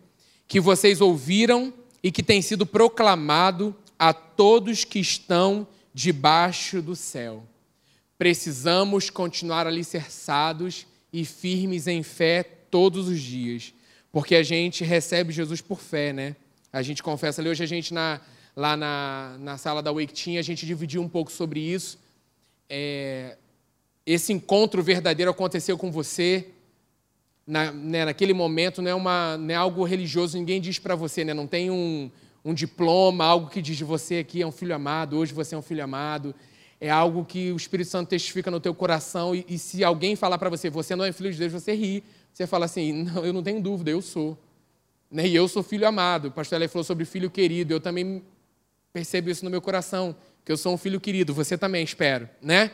[0.48, 7.44] que vocês ouviram e que tem sido proclamado a todos que estão debaixo do céu.
[8.18, 13.74] Precisamos continuar alicerçados e firmes em fé todos os dias,
[14.12, 16.36] porque a gente recebe Jesus por fé, né?
[16.72, 18.22] A gente confessa ali, hoje a gente na,
[18.56, 22.00] lá na, na sala da Wake Team, a gente dividiu um pouco sobre isso.
[22.74, 23.38] É,
[24.06, 26.48] esse encontro verdadeiro aconteceu com você,
[27.46, 31.26] na, né, naquele momento, não é, uma, não é algo religioso, ninguém diz para você,
[31.26, 31.34] né?
[31.34, 32.10] não tem um,
[32.46, 35.62] um diploma, algo que diz você aqui é um filho amado, hoje você é um
[35.62, 36.34] filho amado.
[36.80, 40.38] É algo que o Espírito Santo testifica no teu coração e, e se alguém falar
[40.38, 42.06] para você, você não é filho de Deus, você ri.
[42.34, 44.38] Você fala assim, não, eu não tenho dúvida, eu sou.
[45.12, 45.28] Né?
[45.28, 46.30] E eu sou filho amado.
[46.30, 47.74] O pastor Eli falou sobre filho querido.
[47.74, 48.24] Eu também
[48.94, 51.34] percebo isso no meu coração, que eu sou um filho querido.
[51.34, 52.30] Você também, espero.
[52.42, 52.72] Né?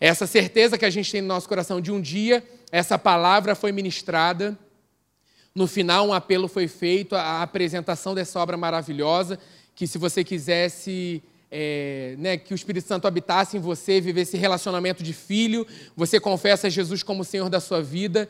[0.00, 2.42] Essa certeza que a gente tem no nosso coração de um dia,
[2.72, 4.58] essa palavra foi ministrada
[5.54, 9.38] no final, um apelo foi feito à apresentação dessa obra maravilhosa,
[9.74, 14.36] que se você quisesse é, né, que o Espírito Santo habitasse em você, viver esse
[14.36, 18.28] relacionamento de filho, você confessa Jesus como Senhor da sua vida,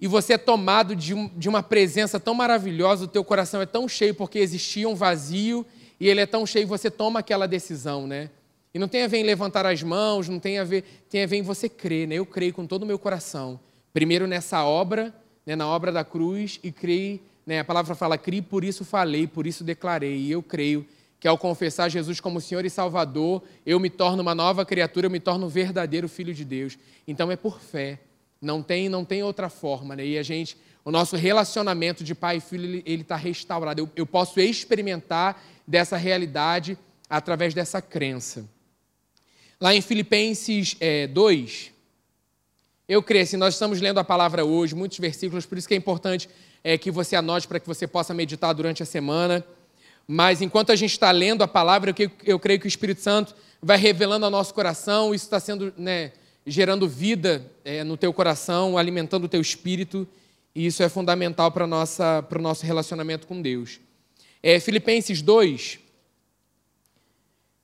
[0.00, 3.66] e você é tomado de, um, de uma presença tão maravilhosa, o teu coração é
[3.66, 5.64] tão cheio porque existia um vazio,
[5.98, 8.30] e ele é tão cheio, você toma aquela decisão, né?
[8.72, 11.26] E não tem a ver em levantar as mãos, não tem a ver, tem a
[11.26, 12.16] ver em você crer, né?
[12.16, 13.60] Eu creio com todo o meu coração.
[13.92, 15.14] Primeiro nessa obra,
[15.46, 19.26] né, na obra da cruz e creio, né, a palavra fala, criei, por isso falei,
[19.26, 20.16] por isso declarei.
[20.16, 20.84] E eu creio
[21.20, 25.10] que ao confessar Jesus como Senhor e Salvador, eu me torno uma nova criatura, eu
[25.10, 26.76] me torno um verdadeiro filho de Deus.
[27.06, 28.00] Então é por fé.
[28.42, 29.96] Não tem, não tem outra forma.
[29.96, 30.04] Né?
[30.04, 33.80] E a gente, o nosso relacionamento de pai e filho, ele está restaurado.
[33.80, 38.44] Eu, eu posso experimentar dessa realidade através dessa crença.
[39.60, 41.72] Lá em Filipenses é, 2,
[42.88, 45.76] eu creio, assim, nós estamos lendo a palavra hoje, muitos versículos, por isso que é
[45.76, 46.28] importante
[46.62, 49.44] é, que você anote para que você possa meditar durante a semana.
[50.06, 53.34] Mas enquanto a gente está lendo a palavra, eu, eu creio que o Espírito Santo
[53.62, 56.12] vai revelando ao nosso coração, isso está sendo, né,
[56.46, 60.06] gerando vida é, no teu coração, alimentando o teu espírito,
[60.54, 63.80] e isso é fundamental para o nosso relacionamento com Deus.
[64.46, 65.78] É, Filipenses 2,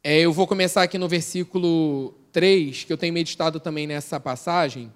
[0.02, 4.90] é, eu vou começar aqui no versículo 3, que eu tenho meditado também nessa passagem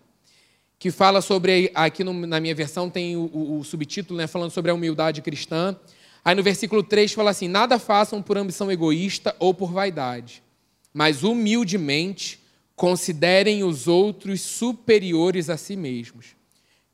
[0.78, 4.50] que fala sobre, aqui no, na minha versão tem o, o, o subtítulo, né, falando
[4.50, 5.76] sobre a humildade cristã.
[6.24, 10.42] Aí no versículo 3 fala assim: Nada façam por ambição egoísta ou por vaidade,
[10.90, 12.40] mas humildemente
[12.74, 16.28] considerem os outros superiores a si mesmos.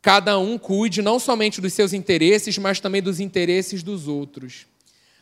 [0.02, 4.68] Cada um cuide não somente dos seus interesses, mas também dos interesses dos outros.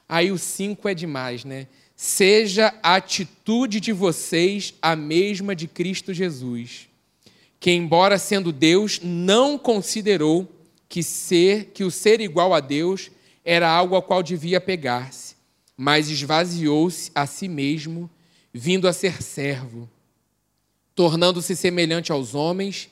[0.08, 1.66] Aí o 5 é demais, né?
[1.94, 6.88] Seja a atitude de vocês a mesma de Cristo Jesus
[7.60, 10.48] que, embora sendo Deus, não considerou
[10.88, 13.10] que ser que o ser igual a Deus
[13.44, 15.34] era algo ao qual devia pegar-se,
[15.76, 18.08] mas esvaziou-se a si mesmo,
[18.52, 19.88] vindo a ser servo,
[20.94, 22.88] tornando-se semelhante aos homens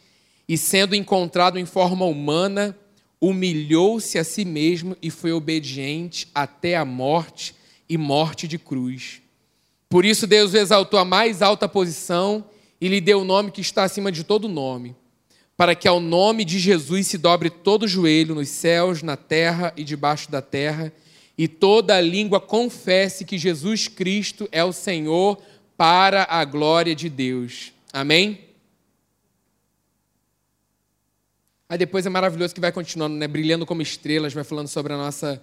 [0.49, 2.77] e sendo encontrado em forma humana,
[3.21, 7.55] humilhou-se a si mesmo e foi obediente até a morte
[7.89, 9.23] e morte de cruz.
[9.89, 12.45] Por isso Deus o exaltou à mais alta posição
[12.81, 14.95] e lhe deu o nome que está acima de todo nome,
[15.57, 19.73] para que ao nome de Jesus se dobre todo o joelho nos céus, na terra
[19.77, 20.93] e debaixo da terra,
[21.39, 25.39] e toda língua confesse que Jesus Cristo é o Senhor
[25.77, 27.73] para a glória de Deus.
[27.93, 28.46] Amém?
[31.69, 33.27] Aí depois é maravilhoso que vai continuando, né?
[33.27, 35.43] brilhando como estrelas, vai falando sobre a nossa,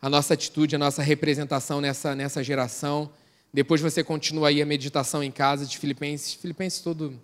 [0.00, 3.10] a nossa atitude, a nossa representação nessa, nessa geração.
[3.52, 6.34] Depois você continua aí a meditação em casa de Filipenses.
[6.34, 7.20] Filipenses todo,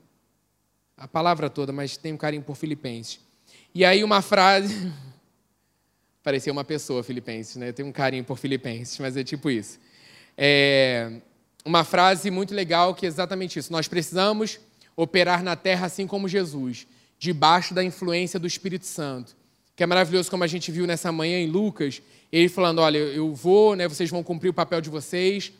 [0.97, 3.21] a palavra toda, mas tem um carinho por Filipenses.
[3.73, 4.93] E aí uma frase,
[6.23, 7.69] parecia uma pessoa Filipenses, né?
[7.69, 9.79] Eu tenho um carinho por Filipenses, mas é tipo isso.
[10.37, 11.21] É
[11.65, 13.73] uma frase muito legal que é exatamente isso.
[13.73, 14.59] Nós precisamos
[14.97, 16.87] operar na terra assim como Jesus,
[17.21, 19.37] debaixo da influência do Espírito Santo.
[19.77, 22.01] Que é maravilhoso como a gente viu nessa manhã em Lucas,
[22.33, 25.53] ele falando, olha, eu vou, né, vocês vão cumprir o papel de vocês,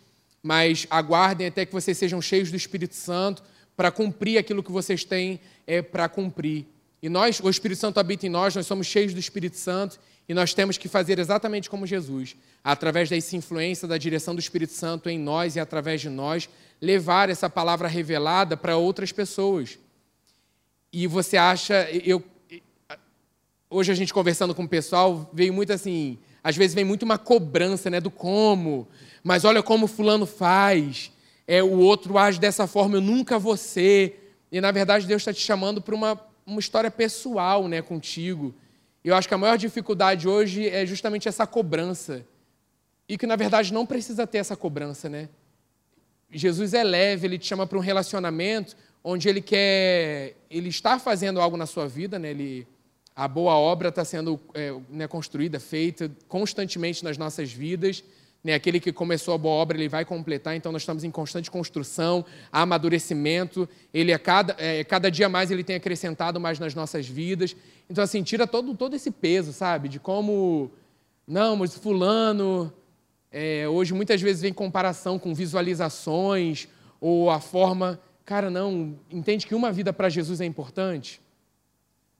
[0.43, 3.43] mas aguardem até que vocês sejam cheios do Espírito Santo
[3.77, 6.65] para cumprir aquilo que vocês têm é, para cumprir.
[7.03, 10.33] E nós, o Espírito Santo habita em nós, nós somos cheios do Espírito Santo e
[10.33, 15.11] nós temos que fazer exatamente como Jesus, através dessa influência da direção do Espírito Santo
[15.11, 16.49] em nós e através de nós,
[16.81, 19.79] levar essa palavra revelada para outras pessoas.
[20.93, 22.23] E você acha, eu
[23.71, 27.17] hoje a gente conversando com o pessoal, veio muito assim, às vezes vem muito uma
[27.17, 28.89] cobrança, né, do como,
[29.23, 31.13] mas olha como fulano faz,
[31.47, 34.35] é o outro age dessa forma, eu nunca vou ser.
[34.51, 38.53] E na verdade Deus está te chamando para uma, uma história pessoal, né, contigo.
[39.05, 42.27] Eu acho que a maior dificuldade hoje é justamente essa cobrança.
[43.09, 45.29] E que na verdade não precisa ter essa cobrança, né?
[46.33, 51.41] Jesus é leve, ele te chama para um relacionamento onde ele quer, ele está fazendo
[51.41, 52.31] algo na sua vida, né?
[52.31, 52.67] Ele,
[53.15, 58.05] a boa obra está sendo é, né, construída, feita constantemente nas nossas vidas.
[58.43, 58.55] Né?
[58.55, 60.57] Aquele que começou a boa obra, ele vai completar.
[60.57, 63.69] Então, nós estamos em constante construção, amadurecimento.
[63.93, 67.55] Ele, a cada, é, cada dia mais, ele tem acrescentado mais nas nossas vidas.
[67.89, 69.89] Então, assim, tira todo, todo esse peso, sabe?
[69.89, 70.71] De como,
[71.27, 72.73] não, mas fulano...
[73.33, 76.67] É, hoje, muitas vezes, vem comparação com visualizações
[77.01, 81.21] ou a forma Cara, não, entende que uma vida para Jesus é importante?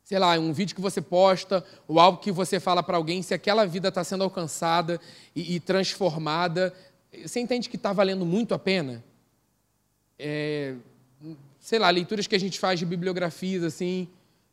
[0.03, 3.33] Sei lá, um vídeo que você posta, ou algo que você fala para alguém, se
[3.33, 5.01] aquela vida está sendo alcançada
[5.37, 6.75] e, e, transformada,
[7.25, 9.05] você entende que está valendo muito a pena?
[10.19, 10.75] É,
[11.61, 14.09] sei lá, leituras que a gente faz de bibliografias, assim,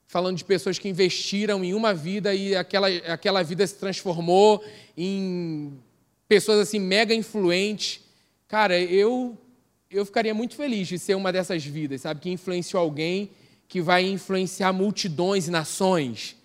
[0.05, 4.63] falando de pessoas que investiram em uma vida e aquela, aquela vida se transformou
[4.95, 5.75] em
[6.27, 7.99] pessoas assim mega influentes.
[8.47, 9.35] Cara, eu
[9.89, 13.29] eu ficaria muito feliz de ser uma dessas vidas, sabe, que influenciou alguém
[13.67, 16.35] que vai influenciar multidões e nações.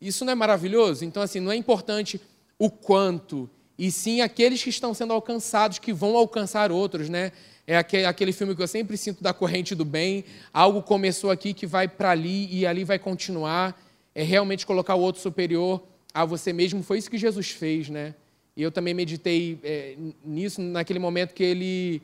[0.00, 1.04] Isso não é maravilhoso?
[1.04, 2.20] Então, assim, não é importante
[2.58, 7.32] o quanto, e sim aqueles que estão sendo alcançados, que vão alcançar outros, né?
[7.66, 10.24] É aquele filme que eu sempre sinto da corrente do bem.
[10.52, 13.80] Algo começou aqui que vai para ali e ali vai continuar.
[14.14, 15.82] É realmente colocar o outro superior
[16.12, 16.82] a você mesmo.
[16.82, 18.14] Foi isso que Jesus fez, né?
[18.54, 22.02] E eu também meditei é, nisso naquele momento que ele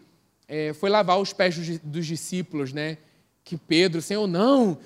[0.50, 2.98] é, foi lavar os pés dos, discípulos, né?
[3.44, 4.76] Que Pedro, Senhor, não,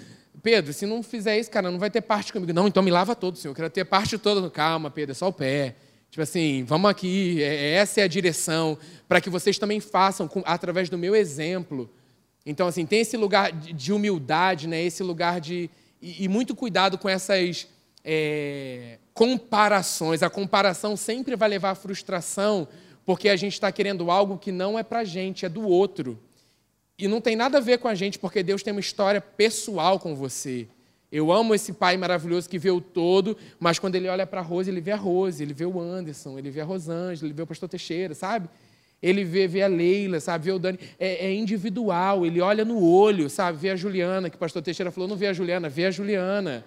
[0.43, 2.53] Pedro, se não fizer isso, cara, não vai ter parte comigo.
[2.53, 3.53] Não, então me lava todo, Senhor.
[3.53, 4.51] Eu quero ter parte toda.
[4.51, 5.75] Calma, Pedro, é só o pé.
[6.11, 10.29] Tipo assim, vamos aqui, é, é essa é a direção, para que vocês também façam
[10.29, 11.91] com, através do meu exemplo.
[12.45, 14.83] Então, assim, tem esse lugar de humildade, né?
[14.83, 15.71] esse lugar de.
[16.01, 17.67] E, e muito cuidado com essas
[18.05, 20.23] é, comparações.
[20.23, 22.69] A comparação sempre vai levar à frustração,
[23.05, 26.19] porque a gente está querendo algo que não é para a gente, é do outro.
[26.99, 29.99] E não tem nada a ver com a gente, porque Deus tem uma história pessoal
[29.99, 30.67] com você.
[31.11, 34.43] Eu amo esse pai maravilhoso que vê o todo, mas quando ele olha para a
[34.43, 37.43] Rose, ele vê a Rose, ele vê o Anderson, ele vê a Rosângela, ele vê
[37.43, 38.49] o pastor Teixeira, sabe?
[39.03, 40.47] Ele vê, vê a Leila, sabe?
[40.47, 40.79] Vê o Dani.
[40.99, 43.59] É, é, individual, ele olha no olho, sabe?
[43.59, 46.65] Vê a Juliana, que o pastor Teixeira falou, não vê a Juliana, vê a Juliana.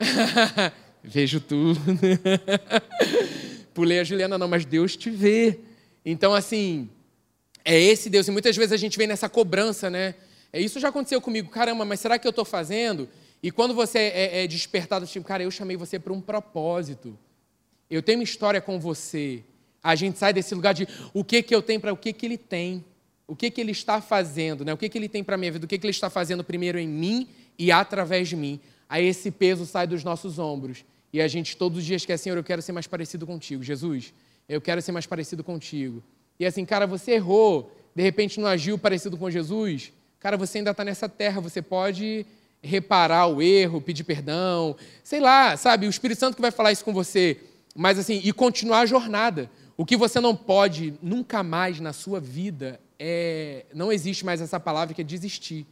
[1.04, 1.80] Vejo tudo.
[3.74, 5.58] pulei a Juliana, não, mas Deus te vê.
[6.04, 6.88] Então, assim,
[7.64, 8.28] é esse Deus.
[8.28, 10.14] E muitas vezes a gente vem nessa cobrança, né?
[10.52, 11.50] É, isso já aconteceu comigo.
[11.50, 13.08] Caramba, mas será que eu estou fazendo?
[13.42, 17.18] E quando você é, é despertado, tipo, cara, eu chamei você para um propósito.
[17.90, 19.42] Eu tenho uma história com você.
[19.82, 22.24] A gente sai desse lugar de o que, que eu tenho para o que, que
[22.24, 22.84] ele tem.
[23.26, 24.72] O que, que ele está fazendo, né?
[24.72, 26.44] O que, que ele tem para a minha vida, o que, que ele está fazendo
[26.44, 28.60] primeiro em mim e através de mim.
[28.88, 30.84] Aí esse peso sai dos nossos ombros.
[31.12, 33.62] E a gente todos os dias quer, Senhor, eu quero ser mais parecido contigo.
[33.62, 34.14] Jesus,
[34.48, 36.02] eu quero ser mais parecido contigo.
[36.40, 39.92] E assim, cara, você errou, de repente não agiu parecido com Jesus.
[40.18, 42.24] Cara, você ainda está nessa terra, você pode
[42.62, 45.86] reparar o erro, pedir perdão, sei lá, sabe?
[45.86, 47.40] O Espírito Santo que vai falar isso com você.
[47.74, 49.50] Mas assim, e continuar a jornada.
[49.76, 53.66] O que você não pode nunca mais na sua vida é.
[53.74, 55.66] Não existe mais essa palavra que é desistir.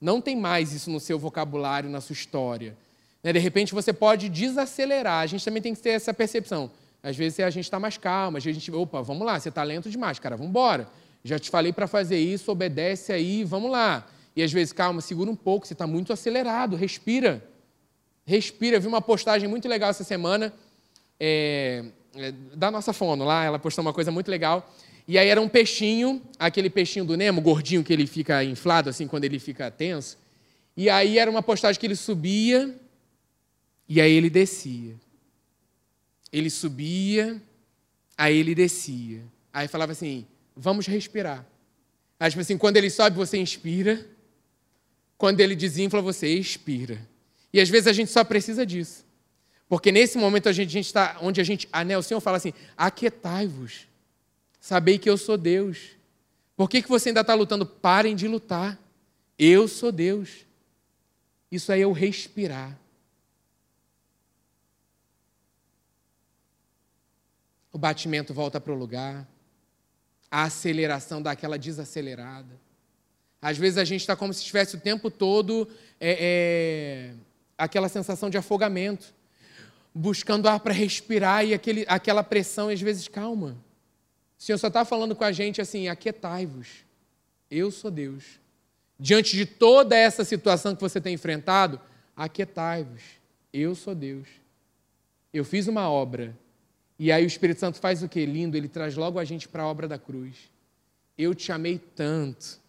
[0.00, 2.76] Não tem mais isso no seu vocabulário, na sua história.
[3.22, 3.32] Né?
[3.32, 5.22] De repente você pode desacelerar.
[5.22, 6.70] A gente também tem que ter essa percepção.
[7.02, 9.48] Às vezes a gente está mais calmo, às vezes a gente, opa, vamos lá, você
[9.48, 10.88] está lento demais, cara, vamos embora.
[11.24, 14.06] Já te falei para fazer isso, obedece aí, vamos lá.
[14.36, 17.44] E às vezes, calma, segura um pouco, você está muito acelerado, respira.
[18.24, 18.76] Respira.
[18.76, 20.52] Eu vi uma postagem muito legal essa semana,
[21.18, 21.84] é,
[22.16, 24.72] é, da nossa fono lá, ela postou uma coisa muito legal.
[25.06, 29.08] E aí era um peixinho, aquele peixinho do Nemo, gordinho que ele fica inflado assim
[29.08, 30.16] quando ele fica tenso.
[30.76, 32.74] E aí era uma postagem que ele subia
[33.94, 34.98] e aí ele descia.
[36.32, 37.42] Ele subia,
[38.16, 39.22] aí ele descia.
[39.52, 40.26] Aí falava assim:
[40.56, 41.46] vamos respirar.
[42.18, 44.08] Aí, tipo assim, quando ele sobe, você inspira.
[45.18, 47.06] Quando ele desinfla, você expira.
[47.52, 49.04] E às vezes a gente só precisa disso.
[49.68, 51.68] Porque nesse momento a gente está onde a gente.
[51.70, 53.86] Ah, né, o Senhor fala assim: aquietai-vos.
[54.58, 55.90] Sabei que eu sou Deus.
[56.56, 57.66] Por que, que você ainda está lutando?
[57.66, 58.80] Parem de lutar.
[59.38, 60.46] Eu sou Deus.
[61.50, 62.80] Isso aí é o respirar.
[67.72, 69.26] O batimento volta para o lugar.
[70.30, 72.60] A aceleração dá aquela desacelerada.
[73.40, 75.68] Às vezes a gente está como se estivesse o tempo todo
[76.00, 77.14] é, é,
[77.58, 79.12] aquela sensação de afogamento,
[79.92, 83.56] buscando ar para respirar e aquele, aquela pressão, e às vezes, calma.
[84.38, 86.84] O Senhor só está falando com a gente assim: aquietai-vos,
[87.50, 88.40] eu sou Deus.
[88.98, 91.80] Diante de toda essa situação que você tem enfrentado,
[92.16, 93.02] aquietai-vos,
[93.52, 94.28] eu sou Deus.
[95.32, 96.36] Eu fiz uma obra.
[97.02, 98.24] E aí o Espírito Santo faz o que?
[98.24, 100.36] Lindo, ele traz logo a gente para a obra da cruz.
[101.18, 102.60] Eu te amei tanto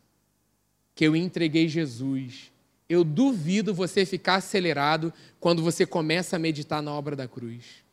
[0.96, 2.52] que eu entreguei Jesus.
[2.90, 7.84] Eu duvido você ficar acelerado quando você começa a meditar na obra da cruz.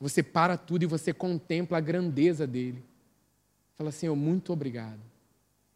[0.00, 2.82] Você para tudo e você contempla a grandeza dele.
[3.76, 5.00] Fala assim, oh, muito obrigado.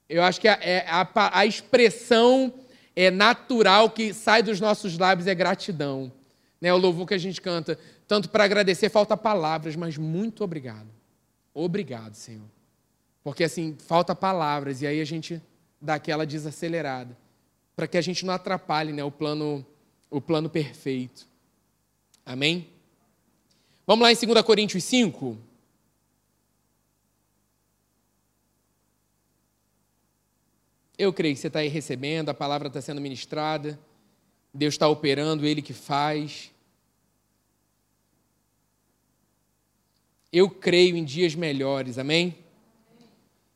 [0.08, 2.50] Eu acho que a, é, a, a expressão
[2.96, 6.10] é natural que sai dos nossos lábios é gratidão.
[6.62, 6.72] Né?
[6.72, 7.78] O louvor que a gente canta,
[8.12, 10.90] tanto para agradecer, falta palavras, mas muito obrigado.
[11.54, 12.44] Obrigado, Senhor.
[13.24, 15.40] Porque assim, falta palavras, e aí a gente
[15.80, 17.16] dar aquela desacelerada,
[17.74, 19.64] para que a gente não atrapalhe né, o, plano,
[20.10, 21.26] o plano perfeito.
[22.26, 22.68] Amém?
[23.86, 25.38] Vamos lá em 2 Coríntios 5.
[30.98, 33.80] Eu creio que você está aí recebendo, a palavra está sendo ministrada,
[34.52, 36.51] Deus está operando, Ele que faz.
[40.32, 42.38] Eu creio em dias melhores, amém?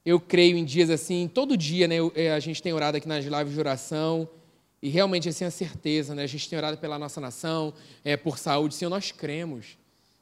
[0.04, 1.96] Eu creio em dias assim, todo dia, né?
[2.14, 4.28] É, a gente tem orado aqui nas lives de oração,
[4.82, 6.22] e realmente assim a certeza, né?
[6.22, 7.72] A gente tem orado pela nossa nação,
[8.04, 9.78] é, por saúde, Senhor, nós cremos.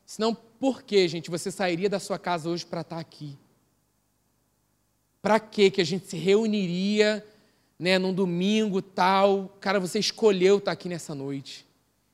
[0.06, 3.36] Senão, por que, gente, você sairia da sua casa hoje para estar tá aqui?
[5.20, 7.26] Para que que a gente se reuniria,
[7.78, 9.56] né, num domingo tal?
[9.60, 11.66] Cara, você escolheu estar tá aqui nessa noite.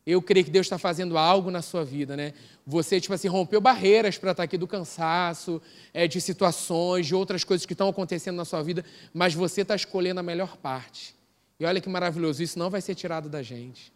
[0.06, 2.32] Eu creio que Deus está fazendo algo na sua vida, né?
[2.70, 5.60] Você, tipo assim, rompeu barreiras para estar tá aqui do cansaço,
[5.92, 9.74] é, de situações, de outras coisas que estão acontecendo na sua vida, mas você está
[9.74, 11.16] escolhendo a melhor parte.
[11.58, 13.92] E olha que maravilhoso, isso não vai ser tirado da gente.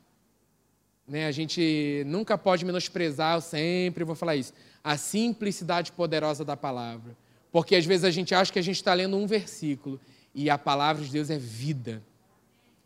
[1.07, 1.27] Né?
[1.27, 4.53] A gente nunca pode menosprezar, eu sempre vou falar isso,
[4.83, 7.17] a simplicidade poderosa da palavra.
[7.53, 10.01] Porque às vezes a gente acha que a gente está lendo um versículo
[10.35, 12.03] e a palavra de Deus é vida.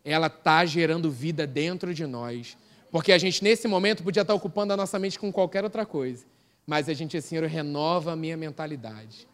[0.05, 2.55] Ela está gerando vida dentro de nós.
[2.91, 6.25] Porque a gente, nesse momento, podia estar ocupando a nossa mente com qualquer outra coisa.
[6.65, 9.27] Mas a gente, Senhor, renova a minha mentalidade.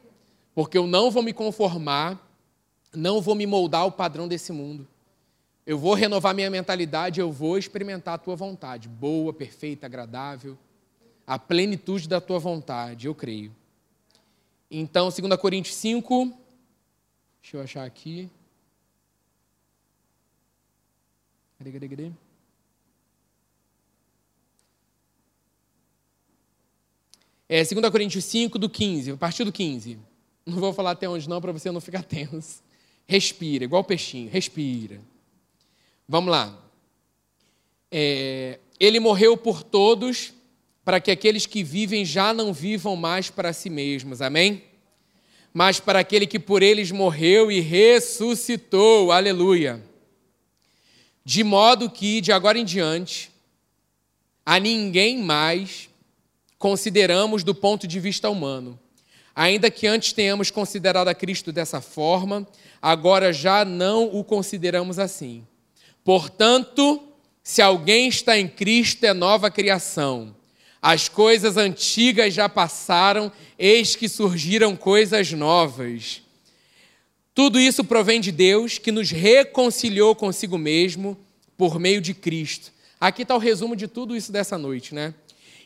[0.53, 2.19] Porque eu não vou me conformar,
[2.93, 4.87] não vou me moldar ao padrão desse mundo.
[5.65, 10.57] Eu vou renovar minha mentalidade, eu vou experimentar a tua vontade, boa, perfeita, agradável,
[11.25, 13.53] a plenitude da tua vontade, eu creio.
[14.69, 16.31] Então, 2 Coríntios 5,
[17.41, 18.29] deixa eu achar aqui.
[21.57, 22.11] Cadê, cadê, cadê?
[27.47, 29.99] É 2 Coríntios 5, do 15, a partir do 15.
[30.45, 32.63] Não vou falar até onde não, para você não ficar tenso.
[33.07, 34.99] Respira, igual peixinho, respira.
[36.07, 36.57] Vamos lá.
[37.91, 40.33] É, ele morreu por todos,
[40.83, 44.21] para que aqueles que vivem já não vivam mais para si mesmos.
[44.21, 44.63] Amém?
[45.53, 49.11] Mas para aquele que por eles morreu e ressuscitou.
[49.11, 49.83] Aleluia.
[51.23, 53.31] De modo que, de agora em diante,
[54.45, 55.89] a ninguém mais
[56.57, 58.79] consideramos do ponto de vista humano.
[59.35, 62.47] Ainda que antes tenhamos considerado a Cristo dessa forma,
[62.81, 65.45] agora já não o consideramos assim.
[66.03, 67.03] Portanto,
[67.43, 70.35] se alguém está em Cristo, é nova criação.
[70.81, 76.21] As coisas antigas já passaram, eis que surgiram coisas novas.
[77.33, 81.17] Tudo isso provém de Deus, que nos reconciliou consigo mesmo
[81.57, 82.71] por meio de Cristo.
[82.99, 85.13] Aqui está o resumo de tudo isso dessa noite, né?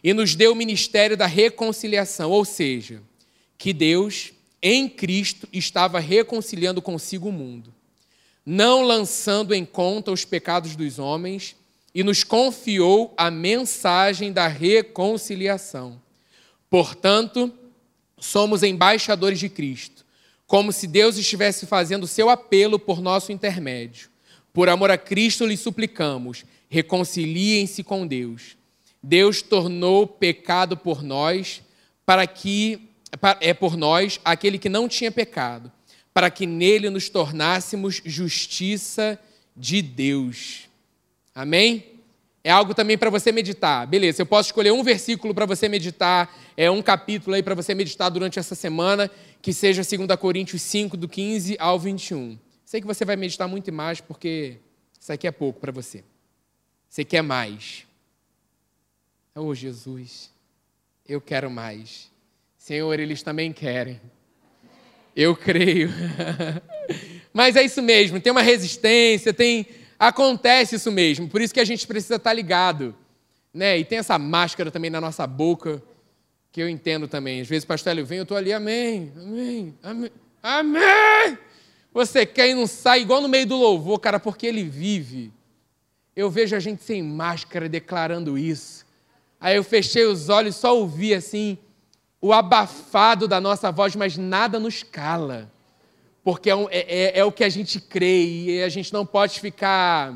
[0.03, 3.01] E nos deu o ministério da reconciliação, ou seja,
[3.57, 4.31] que Deus,
[4.61, 7.73] em Cristo, estava reconciliando consigo o mundo,
[8.45, 11.55] não lançando em conta os pecados dos homens,
[11.93, 15.99] e nos confiou a mensagem da reconciliação.
[16.69, 17.51] Portanto,
[18.17, 20.05] somos embaixadores de Cristo,
[20.45, 24.09] como se Deus estivesse fazendo seu apelo por nosso intermédio.
[24.53, 28.58] Por amor a Cristo lhe suplicamos, reconciliem-se com Deus.
[29.01, 31.61] Deus tornou pecado por nós,
[32.05, 32.89] para que
[33.39, 35.71] é por nós aquele que não tinha pecado,
[36.13, 39.19] para que nele nos tornássemos justiça
[39.55, 40.69] de Deus.
[41.33, 41.85] Amém?
[42.43, 43.85] É algo também para você meditar.
[43.85, 47.73] Beleza, eu posso escolher um versículo para você meditar, é um capítulo aí para você
[47.75, 49.09] meditar durante essa semana,
[49.41, 52.37] que seja 2 Coríntios 5, do 15 ao 21.
[52.65, 54.57] Sei que você vai meditar muito mais, porque
[54.99, 56.03] isso aqui é pouco para você.
[56.89, 57.88] Você quer mais.
[59.39, 60.29] Oh, Jesus,
[61.07, 62.11] eu quero mais.
[62.57, 64.01] Senhor, eles também querem.
[65.15, 65.89] Eu creio.
[67.33, 69.65] Mas é isso mesmo, tem uma resistência, tem
[69.97, 71.29] acontece isso mesmo.
[71.29, 72.93] Por isso que a gente precisa estar ligado,
[73.53, 73.77] né?
[73.77, 75.81] E tem essa máscara também na nossa boca
[76.51, 77.39] que eu entendo também.
[77.39, 80.11] Às vezes pastor Hélio vem, eu estou ali, amém, amém, amém,
[80.43, 81.37] amém.
[81.93, 85.31] Você quer e não sai, igual no meio do louvor, cara, porque ele vive.
[86.13, 88.88] Eu vejo a gente sem máscara declarando isso.
[89.39, 91.57] Aí eu fechei os olhos, só ouvi assim
[92.21, 95.49] o abafado da nossa voz, mas nada nos cala.
[96.23, 99.39] Porque é, é, é, é o que a gente crê e a gente não pode
[99.39, 100.13] ficar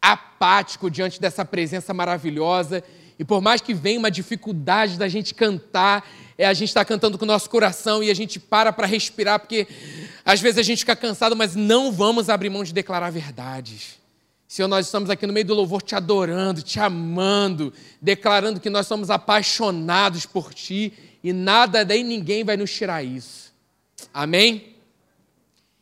[0.00, 2.82] apático diante dessa presença maravilhosa.
[3.18, 7.18] E por mais que venha uma dificuldade da gente cantar, é a gente está cantando
[7.18, 9.66] com o nosso coração e a gente para para respirar, porque
[10.24, 13.98] às vezes a gente fica cansado, mas não vamos abrir mão de declarar verdades.
[14.48, 17.70] Senhor, nós estamos aqui no meio do louvor te adorando, te amando,
[18.00, 20.90] declarando que nós somos apaixonados por ti
[21.22, 23.52] e nada nem ninguém vai nos tirar isso.
[24.12, 24.74] Amém?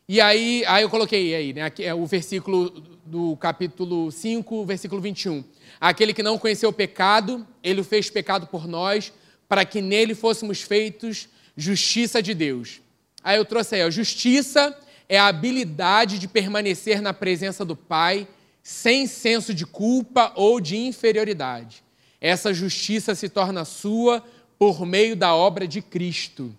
[0.09, 2.71] E aí, aí eu coloquei aí, né, aqui é o versículo
[3.05, 5.45] do capítulo 5, versículo 21.
[5.81, 9.13] Aquele que não conheceu o pecado, ele o fez pecado por nós,
[9.49, 12.81] para que nele fôssemos feitos justiça de Deus.
[13.23, 14.77] Aí eu trouxe aí, a justiça
[15.09, 18.27] é a habilidade de permanecer na presença do Pai
[18.67, 21.85] sem senso de culpa ou de inferioridade.
[22.21, 24.25] Essa justiça se torna sua
[24.59, 26.53] por meio da obra de Cristo.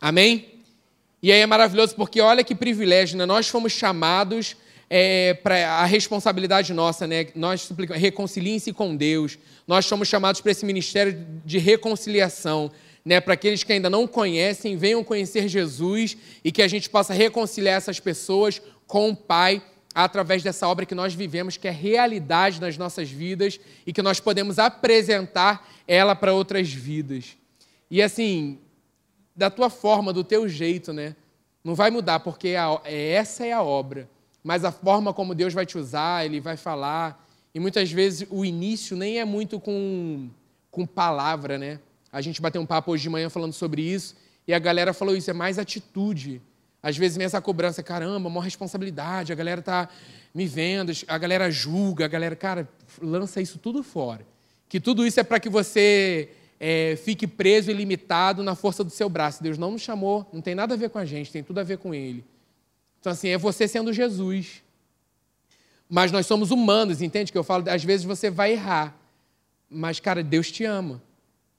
[0.00, 0.54] Amém?
[1.22, 3.24] E aí é maravilhoso porque olha que privilégio, né?
[3.24, 4.56] Nós fomos chamados
[4.90, 7.28] é, para a responsabilidade nossa, né?
[7.32, 9.38] Nós reconciliem-se com Deus.
[9.68, 12.72] Nós somos chamados para esse ministério de reconciliação,
[13.04, 13.20] né?
[13.20, 17.76] Para aqueles que ainda não conhecem, venham conhecer Jesus e que a gente possa reconciliar
[17.76, 19.62] essas pessoas com o Pai
[19.94, 24.20] através dessa obra que nós vivemos, que é realidade nas nossas vidas e que nós
[24.20, 27.36] podemos apresentar ela para outras vidas.
[27.90, 28.58] E assim,
[29.34, 31.16] da tua forma, do teu jeito, né?
[31.64, 34.08] Não vai mudar, porque a, é, essa é a obra.
[34.42, 37.26] Mas a forma como Deus vai te usar, Ele vai falar.
[37.54, 40.28] E muitas vezes o início nem é muito com,
[40.70, 41.80] com palavra, né?
[42.10, 44.16] A gente bateu um papo hoje de manhã falando sobre isso,
[44.46, 46.40] e a galera falou isso, é mais atitude.
[46.82, 49.88] Às vezes vem essa cobrança, caramba, uma responsabilidade, a galera tá
[50.32, 52.68] me vendo, a galera julga, a galera, cara,
[53.02, 54.24] lança isso tudo fora.
[54.68, 56.28] Que tudo isso é para que você
[56.60, 59.42] é, fique preso e limitado na força do seu braço.
[59.42, 61.64] Deus não nos chamou, não tem nada a ver com a gente, tem tudo a
[61.64, 62.24] ver com Ele.
[63.00, 64.62] Então, assim, é você sendo Jesus.
[65.88, 67.32] Mas nós somos humanos, entende?
[67.32, 68.96] Que eu falo, às vezes você vai errar.
[69.68, 71.02] Mas, cara, Deus te ama.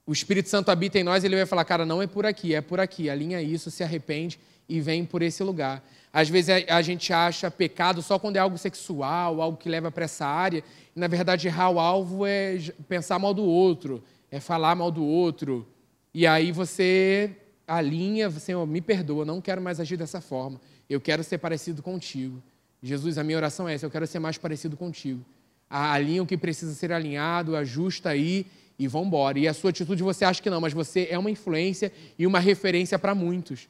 [0.06, 2.60] O Espírito Santo habita em nós, ele vai falar, cara, não é por aqui, é
[2.60, 3.10] por aqui.
[3.10, 4.38] Alinha isso, se arrepende
[4.70, 5.84] e vem por esse lugar.
[6.12, 10.04] Às vezes a gente acha pecado só quando é algo sexual, algo que leva para
[10.04, 10.62] essa área.
[10.94, 12.56] E, na verdade, errar o alvo é
[12.88, 15.66] pensar mal do outro, é falar mal do outro.
[16.14, 20.60] E aí você alinha, Senhor, me perdoa, não quero mais agir dessa forma.
[20.88, 22.40] Eu quero ser parecido contigo.
[22.82, 25.24] Jesus, a minha oração é essa, eu quero ser mais parecido contigo.
[25.68, 28.46] Alinha o que precisa ser alinhado, ajusta aí
[28.78, 29.38] e vão embora.
[29.38, 32.38] E a sua atitude você acha que não, mas você é uma influência e uma
[32.40, 33.68] referência para muitos.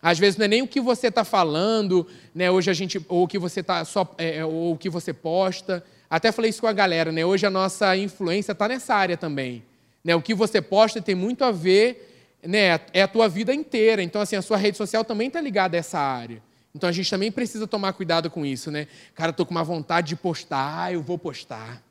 [0.00, 2.50] Às vezes não é nem o que você está falando, né?
[2.50, 5.12] Hoje a gente, ou o que você tá só, é, é, ou o que você
[5.12, 5.84] posta.
[6.08, 7.24] Até falei isso com a galera, né?
[7.24, 9.64] Hoje a nossa influência está nessa área também.
[10.04, 10.14] Né?
[10.14, 12.80] O que você posta tem muito a ver, né?
[12.92, 14.02] É a tua vida inteira.
[14.02, 16.40] Então, assim, a sua rede social também está ligada a essa área.
[16.74, 18.86] Então a gente também precisa tomar cuidado com isso, né?
[19.14, 21.82] Cara, estou com uma vontade de postar, ah, eu vou postar.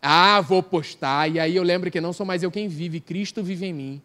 [0.00, 1.30] Ah, vou postar.
[1.30, 4.02] E aí eu lembro que não sou mais eu quem vive, Cristo vive em mim.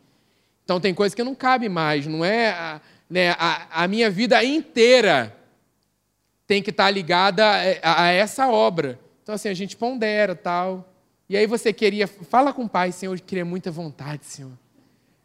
[0.63, 2.79] Então tem coisa que não cabe mais, não é
[3.09, 5.35] né, a, a minha vida inteira
[6.45, 7.43] tem que estar ligada
[7.81, 8.99] a, a, essa obra.
[9.23, 10.93] Então, assim, a gente pondera tal.
[11.29, 14.51] E aí você queria, fala com o pai, Senhor, eu queria muita vontade, Senhor.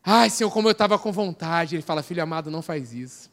[0.05, 1.77] Ai, Senhor, como eu estava com vontade.
[1.77, 3.31] Ele fala, filho amado, não faz isso.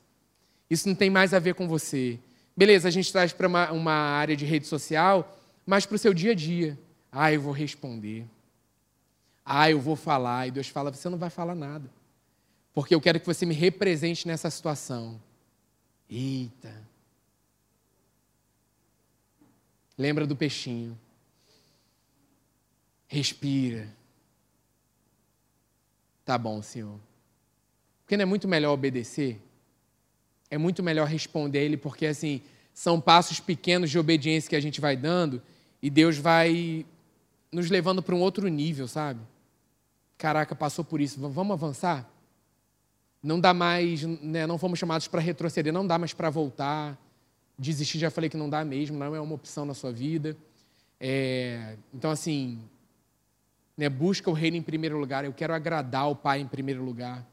[0.70, 2.20] Isso não tem mais a ver com você.
[2.56, 5.36] Beleza, a gente traz para uma, uma área de rede social,
[5.66, 6.78] mas para o seu dia a dia.
[7.12, 8.26] Ah, eu vou responder.
[9.44, 10.48] Ah, eu vou falar.
[10.48, 11.90] E Deus fala, você não vai falar nada
[12.74, 15.22] porque eu quero que você me represente nessa situação.
[16.10, 16.74] Eita.
[19.98, 20.98] Lembra do peixinho.
[23.08, 23.90] Respira.
[26.24, 27.00] Tá bom, Senhor.
[28.04, 29.42] Porque não é muito melhor obedecer?
[30.50, 32.42] É muito melhor responder a Ele, porque assim,
[32.74, 35.42] são passos pequenos de obediência que a gente vai dando
[35.82, 36.86] E Deus vai
[37.52, 39.20] nos levando para um outro nível, sabe?
[40.18, 42.10] Caraca, passou por isso, vamos avançar?
[43.22, 46.98] Não dá mais, né, não fomos chamados para retroceder, não dá mais para voltar.
[47.58, 50.38] Desistir, já falei que não dá mesmo, não é uma opção na sua vida.
[51.00, 52.60] É, então, assim,
[53.76, 55.26] né, busca o reino em primeiro lugar.
[55.26, 57.26] Eu quero agradar o Pai em primeiro lugar.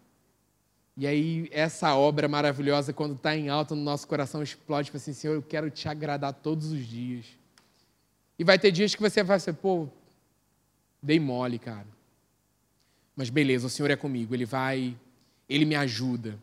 [0.96, 5.12] E aí, essa obra maravilhosa, quando está em alta no nosso coração, explode para assim:
[5.12, 7.26] Senhor, eu quero te agradar todos os dias.
[8.38, 9.88] E vai ter dias que você vai ser, pô,
[11.02, 11.86] dei mole, cara.
[13.14, 14.96] Mas beleza, o Senhor é comigo, Ele vai,
[15.48, 16.38] Ele me ajuda.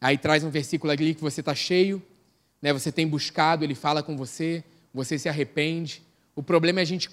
[0.00, 2.02] Aí traz um versículo ali que você está cheio,
[2.60, 2.72] né?
[2.72, 6.02] você tem buscado, Ele fala com você, você se arrepende.
[6.34, 7.10] O problema é a gente,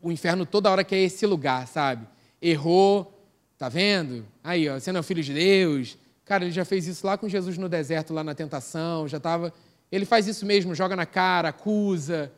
[0.00, 2.06] o inferno toda hora quer esse lugar, sabe?
[2.40, 3.12] Errou,
[3.58, 4.24] tá vendo?
[4.42, 5.96] Aí, ó, você não é filho de Deus.
[6.24, 9.52] Cara, ele já fez isso lá com Jesus no deserto, lá na tentação, já estava.
[9.90, 12.32] Ele faz isso mesmo, joga na cara, acusa.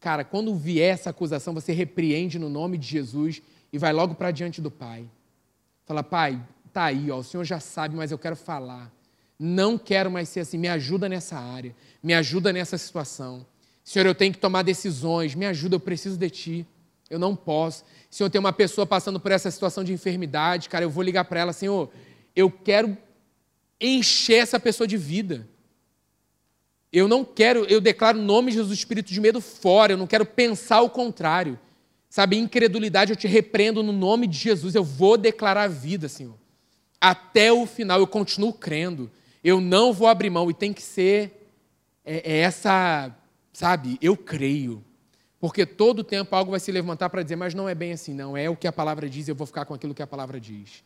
[0.00, 4.30] Cara, quando vier essa acusação, você repreende no nome de Jesus e vai logo para
[4.30, 5.08] diante do Pai.
[5.84, 6.40] Fala, Pai,
[6.78, 8.88] tá aí, ó, o Senhor já sabe, mas eu quero falar.
[9.36, 13.44] Não quero mais ser assim, me ajuda nessa área, me ajuda nessa situação.
[13.82, 16.66] Senhor, eu tenho que tomar decisões, me ajuda, eu preciso de Ti.
[17.10, 17.84] Eu não posso.
[18.08, 21.40] Senhor, tem uma pessoa passando por essa situação de enfermidade, cara, eu vou ligar para
[21.40, 21.90] ela, Senhor,
[22.36, 22.96] eu quero
[23.80, 25.48] encher essa pessoa de vida.
[26.92, 30.06] Eu não quero, eu declaro o nome de Jesus, Espírito de medo fora, eu não
[30.06, 31.58] quero pensar o contrário.
[32.08, 36.38] Sabe, incredulidade eu te repreendo no nome de Jesus, eu vou declarar a vida, Senhor.
[37.00, 39.10] Até o final, eu continuo crendo.
[39.42, 41.38] Eu não vou abrir mão e tem que ser
[42.04, 43.14] é, é essa,
[43.52, 44.82] sabe, eu creio.
[45.38, 48.36] Porque todo tempo algo vai se levantar para dizer, mas não é bem assim, não.
[48.36, 50.82] É o que a palavra diz, eu vou ficar com aquilo que a palavra diz.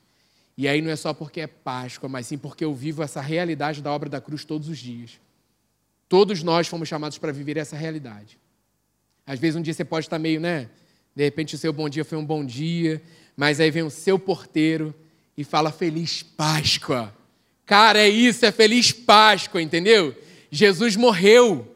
[0.57, 3.81] E aí não é só porque é Páscoa, mas sim porque eu vivo essa realidade
[3.81, 5.19] da obra da cruz todos os dias.
[6.09, 8.39] Todos nós fomos chamados para viver essa realidade.
[9.27, 10.69] Às vezes um dia você pode estar meio, né?
[11.15, 13.01] De repente o seu bom dia foi um bom dia,
[13.35, 14.95] mas aí vem o seu porteiro
[15.37, 17.15] e fala Feliz Páscoa.
[17.65, 20.15] Cara, é isso, é Feliz Páscoa, entendeu?
[20.51, 21.67] Jesus morreu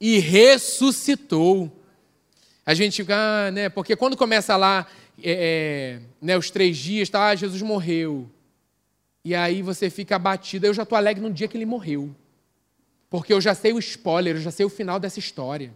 [0.00, 1.72] e ressuscitou.
[2.64, 3.68] A gente fica, ah, né?
[3.68, 4.86] Porque quando começa lá
[5.22, 8.28] é, é, né, os três dias, tá, ah, Jesus morreu.
[9.24, 10.66] E aí você fica abatido.
[10.66, 12.14] Eu já estou alegre no dia que ele morreu.
[13.08, 15.72] Porque eu já sei o spoiler, eu já sei o final dessa história.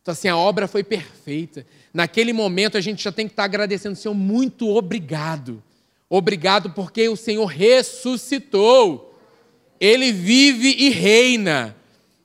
[0.00, 1.64] Então, assim, a obra foi perfeita.
[1.94, 5.62] Naquele momento, a gente já tem que estar agradecendo, Senhor, muito obrigado.
[6.14, 9.18] Obrigado porque o Senhor ressuscitou.
[9.80, 11.74] Ele vive e reina.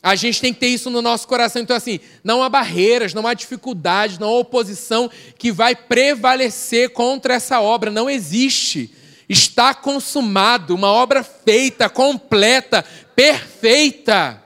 [0.04, 1.62] A gente tem que ter isso no nosso coração.
[1.62, 7.36] Então, assim, não há barreiras, não há dificuldades, não há oposição que vai prevalecer contra
[7.36, 7.90] essa obra.
[7.90, 8.94] Não existe.
[9.30, 12.84] Está consumado, uma obra feita, completa,
[13.16, 14.44] perfeita.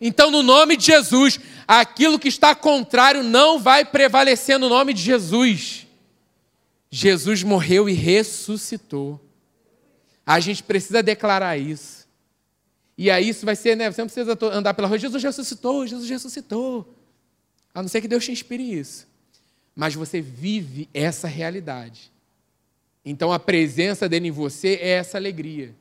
[0.00, 5.02] Então, no nome de Jesus, aquilo que está contrário não vai prevalecer no nome de
[5.02, 5.83] Jesus.
[6.96, 9.20] Jesus morreu e ressuscitou.
[10.24, 12.06] A gente precisa declarar isso.
[12.96, 13.90] E aí isso vai ser, né?
[13.90, 16.94] Você não precisa andar pela rua, Jesus ressuscitou, Jesus ressuscitou.
[17.74, 19.08] A não ser que Deus te inspire isso.
[19.74, 22.12] Mas você vive essa realidade.
[23.04, 25.74] Então a presença dele em você é essa alegria.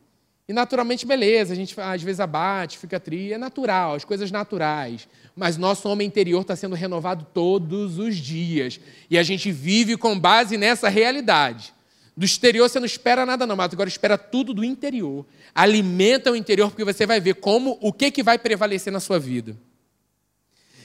[0.48, 5.08] E naturalmente, beleza, a gente às vezes abate, fica tri, é natural, as coisas naturais.
[5.36, 8.80] Mas nosso homem interior está sendo renovado todos os dias.
[9.10, 11.74] E a gente vive com base nessa realidade.
[12.16, 15.26] Do exterior você não espera nada, não, mas agora espera tudo do interior.
[15.56, 19.18] Alimenta o interior, porque você vai ver como o que, que vai prevalecer na sua
[19.18, 19.58] vida.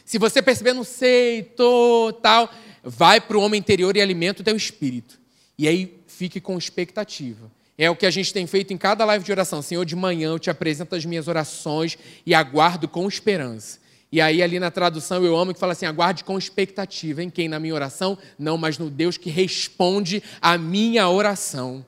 [0.05, 2.51] Se você perceber, não sei, tô, tal,
[2.83, 5.21] vai para o homem interior e alimenta o teu espírito.
[5.59, 7.51] E aí fique com expectativa.
[7.81, 9.63] É o que a gente tem feito em cada live de oração.
[9.63, 13.79] Senhor, de manhã eu te apresento as minhas orações e aguardo com esperança.
[14.11, 17.23] E aí, ali na tradução, eu amo que fala assim: aguarde com expectativa.
[17.23, 17.47] Em quem?
[17.47, 18.19] Na minha oração?
[18.37, 21.87] Não, mas no Deus que responde a minha oração.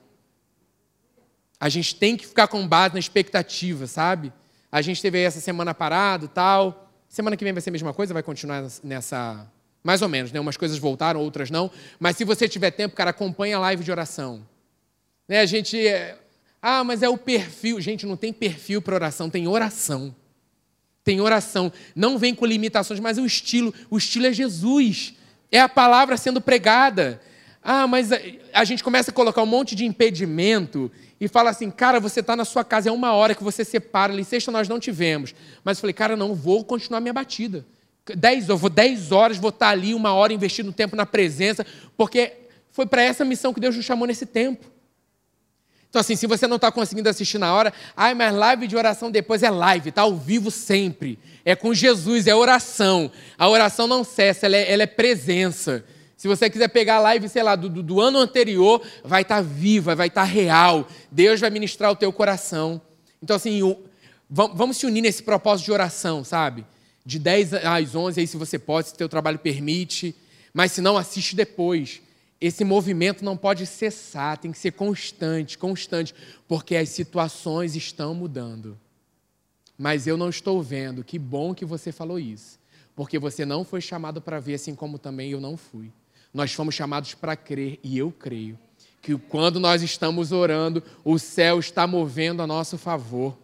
[1.59, 4.31] A gente tem que ficar com base na expectativa, sabe?
[4.71, 6.89] A gente teve aí essa semana parado tal.
[7.09, 9.45] Semana que vem vai ser a mesma coisa, vai continuar nessa.
[9.83, 10.39] Mais ou menos, né?
[10.39, 11.69] Umas coisas voltaram, outras não.
[11.99, 14.49] Mas se você tiver tempo, cara, acompanha a live de oração.
[15.31, 15.39] Né?
[15.39, 15.87] A gente.
[15.87, 16.17] É,
[16.61, 17.79] ah, mas é o perfil.
[17.79, 20.13] Gente, não tem perfil para oração, tem oração.
[21.05, 21.71] Tem oração.
[21.95, 23.73] Não vem com limitações, mas o estilo.
[23.89, 25.13] O estilo é Jesus.
[25.49, 27.21] É a palavra sendo pregada.
[27.63, 28.19] Ah, mas a,
[28.51, 32.35] a gente começa a colocar um monte de impedimento e fala assim, cara, você está
[32.35, 35.33] na sua casa, é uma hora que você separa, ali, sexta nós não tivemos.
[35.63, 37.65] Mas eu falei, cara, não, vou continuar minha batida.
[38.17, 41.65] Dez, eu vou dez horas, vou estar tá ali, uma hora investindo tempo na presença,
[41.95, 42.33] porque
[42.69, 44.71] foi para essa missão que Deus nos chamou nesse tempo.
[45.91, 49.11] Então, assim, se você não está conseguindo assistir na hora, ai, mas live de oração
[49.11, 51.19] depois é live, está ao vivo sempre.
[51.43, 53.11] É com Jesus, é oração.
[53.37, 55.83] A oração não cessa, ela é, ela é presença.
[56.15, 59.35] Se você quiser pegar a live, sei lá, do, do, do ano anterior, vai estar
[59.35, 60.87] tá viva, vai estar tá real.
[61.11, 62.81] Deus vai ministrar o teu coração.
[63.21, 63.77] Então, assim, o,
[64.29, 66.65] vamos se unir nesse propósito de oração, sabe?
[67.05, 70.15] De 10 às 11, aí se você pode, se o teu trabalho permite.
[70.53, 72.01] Mas se não, assiste depois
[72.41, 76.15] esse movimento não pode cessar, tem que ser constante, constante,
[76.47, 78.75] porque as situações estão mudando.
[79.77, 81.03] Mas eu não estou vendo.
[81.03, 82.59] Que bom que você falou isso,
[82.95, 85.91] porque você não foi chamado para ver, assim como também eu não fui.
[86.33, 88.57] Nós fomos chamados para crer, e eu creio,
[89.03, 93.37] que quando nós estamos orando, o céu está movendo a nosso favor.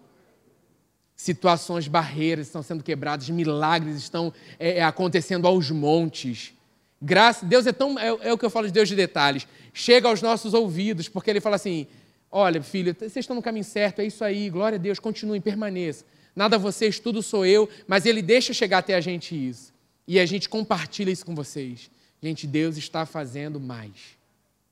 [1.16, 6.54] Situações, barreiras estão sendo quebradas, milagres estão é, acontecendo aos montes.
[7.02, 7.98] Graça, Deus é tão.
[8.00, 9.48] É, é, o que eu falo de Deus de detalhes.
[9.74, 11.88] Chega aos nossos ouvidos, porque Ele fala assim:
[12.32, 16.06] olha, filho, vocês estão no caminho certo, é isso aí, glória a Deus, continuem, permaneça.
[16.36, 19.74] Nada vocês, tudo sou eu, mas Ele deixa chegar até a gente isso.
[20.08, 21.90] E a gente compartilha isso com vocês.
[22.22, 24.18] Gente, Deus está fazendo mais.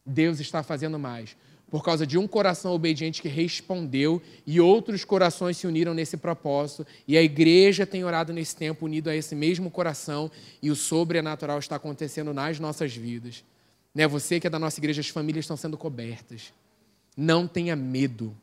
[0.06, 1.36] Deus está fazendo mais
[1.70, 6.86] por causa de um coração obediente que respondeu e outros corações se uniram nesse propósito.
[7.08, 11.60] E a igreja tem orado nesse tempo unido a esse mesmo coração e o sobrenatural
[11.60, 13.44] está acontecendo nas nossas vidas.
[13.94, 14.08] Né?
[14.08, 16.54] Você que é da nossa igreja, as famílias estão sendo cobertas.
[17.18, 18.36] Não tenha medo.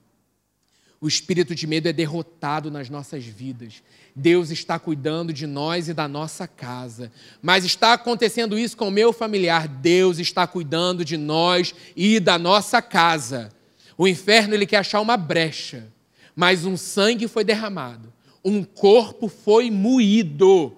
[1.03, 3.83] O espírito de medo é derrotado nas nossas vidas.
[4.15, 7.11] Deus está cuidando de nós e da nossa casa.
[7.43, 9.67] Mas está acontecendo isso com o meu familiar.
[9.67, 13.51] Deus está cuidando de nós e da nossa casa.
[13.99, 15.89] O inferno ele quer achar uma brecha,
[16.37, 18.13] mas um sangue foi derramado,
[18.45, 20.77] um corpo foi moído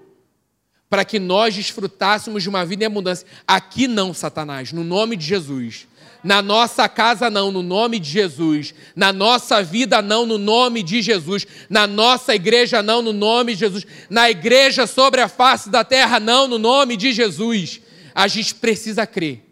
[0.88, 3.26] para que nós desfrutássemos de uma vida em abundância.
[3.46, 5.86] Aqui não, Satanás, no nome de Jesus.
[6.24, 8.74] Na nossa casa, não, no nome de Jesus.
[8.96, 11.46] Na nossa vida, não, no nome de Jesus.
[11.68, 13.86] Na nossa igreja, não, no nome de Jesus.
[14.08, 17.82] Na igreja sobre a face da terra, não, no nome de Jesus.
[18.14, 19.44] A gente precisa crer.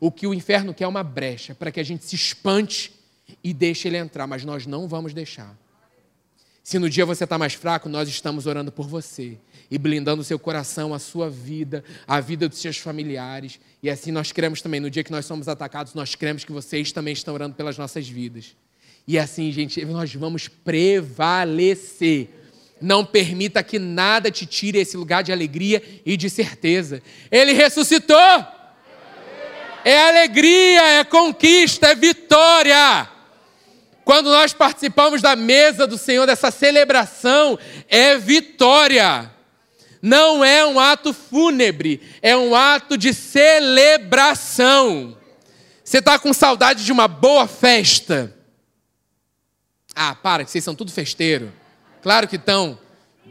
[0.00, 2.92] O que o inferno quer é uma brecha para que a gente se espante
[3.42, 5.56] e deixe ele entrar, mas nós não vamos deixar.
[6.62, 9.36] Se no dia você está mais fraco, nós estamos orando por você
[9.70, 13.58] e blindando o seu coração, a sua vida, a vida dos seus familiares.
[13.82, 16.92] E assim nós cremos também, no dia que nós somos atacados, nós cremos que vocês
[16.92, 18.54] também estão orando pelas nossas vidas.
[19.08, 22.28] E assim, gente, nós vamos prevalecer.
[22.80, 27.02] Não permita que nada te tire esse lugar de alegria e de certeza.
[27.30, 28.16] Ele ressuscitou!
[29.84, 33.08] É alegria, é conquista, é vitória.
[34.12, 37.58] Quando nós participamos da mesa do Senhor, dessa celebração,
[37.88, 39.32] é vitória
[40.02, 45.16] não é um ato fúnebre, é um ato de celebração.
[45.82, 48.36] Você está com saudade de uma boa festa?
[49.94, 51.50] Ah, para, que vocês são tudo festeiro.
[52.02, 52.78] Claro que estão.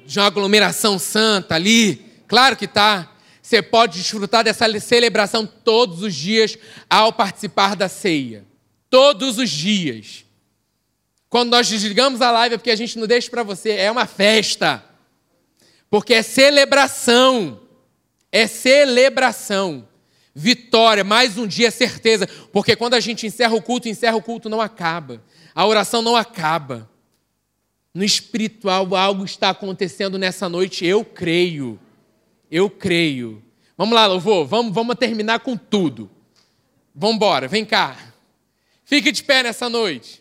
[0.04, 2.24] De uma aglomeração santa ali.
[2.28, 3.08] Claro que está.
[3.40, 6.58] Você pode desfrutar dessa celebração todos os dias
[6.90, 8.44] ao participar da ceia.
[8.90, 10.26] Todos os dias.
[11.32, 13.70] Quando nós desligamos a live é porque a gente não deixa para você.
[13.72, 14.84] É uma festa
[15.90, 17.62] porque é celebração.
[18.30, 19.88] É celebração.
[20.36, 22.28] Vitória, mais um dia, certeza.
[22.52, 25.24] Porque quando a gente encerra o culto, encerra o culto, não acaba.
[25.56, 26.90] A oração não acaba.
[27.94, 31.80] No espiritual, algo está acontecendo nessa noite, eu creio.
[32.52, 33.42] Eu creio.
[33.78, 36.12] Vamos lá, louvor, vamos, vamos terminar com tudo.
[36.94, 37.98] Vamos embora, vem cá.
[38.84, 40.21] Fique de pé nessa noite.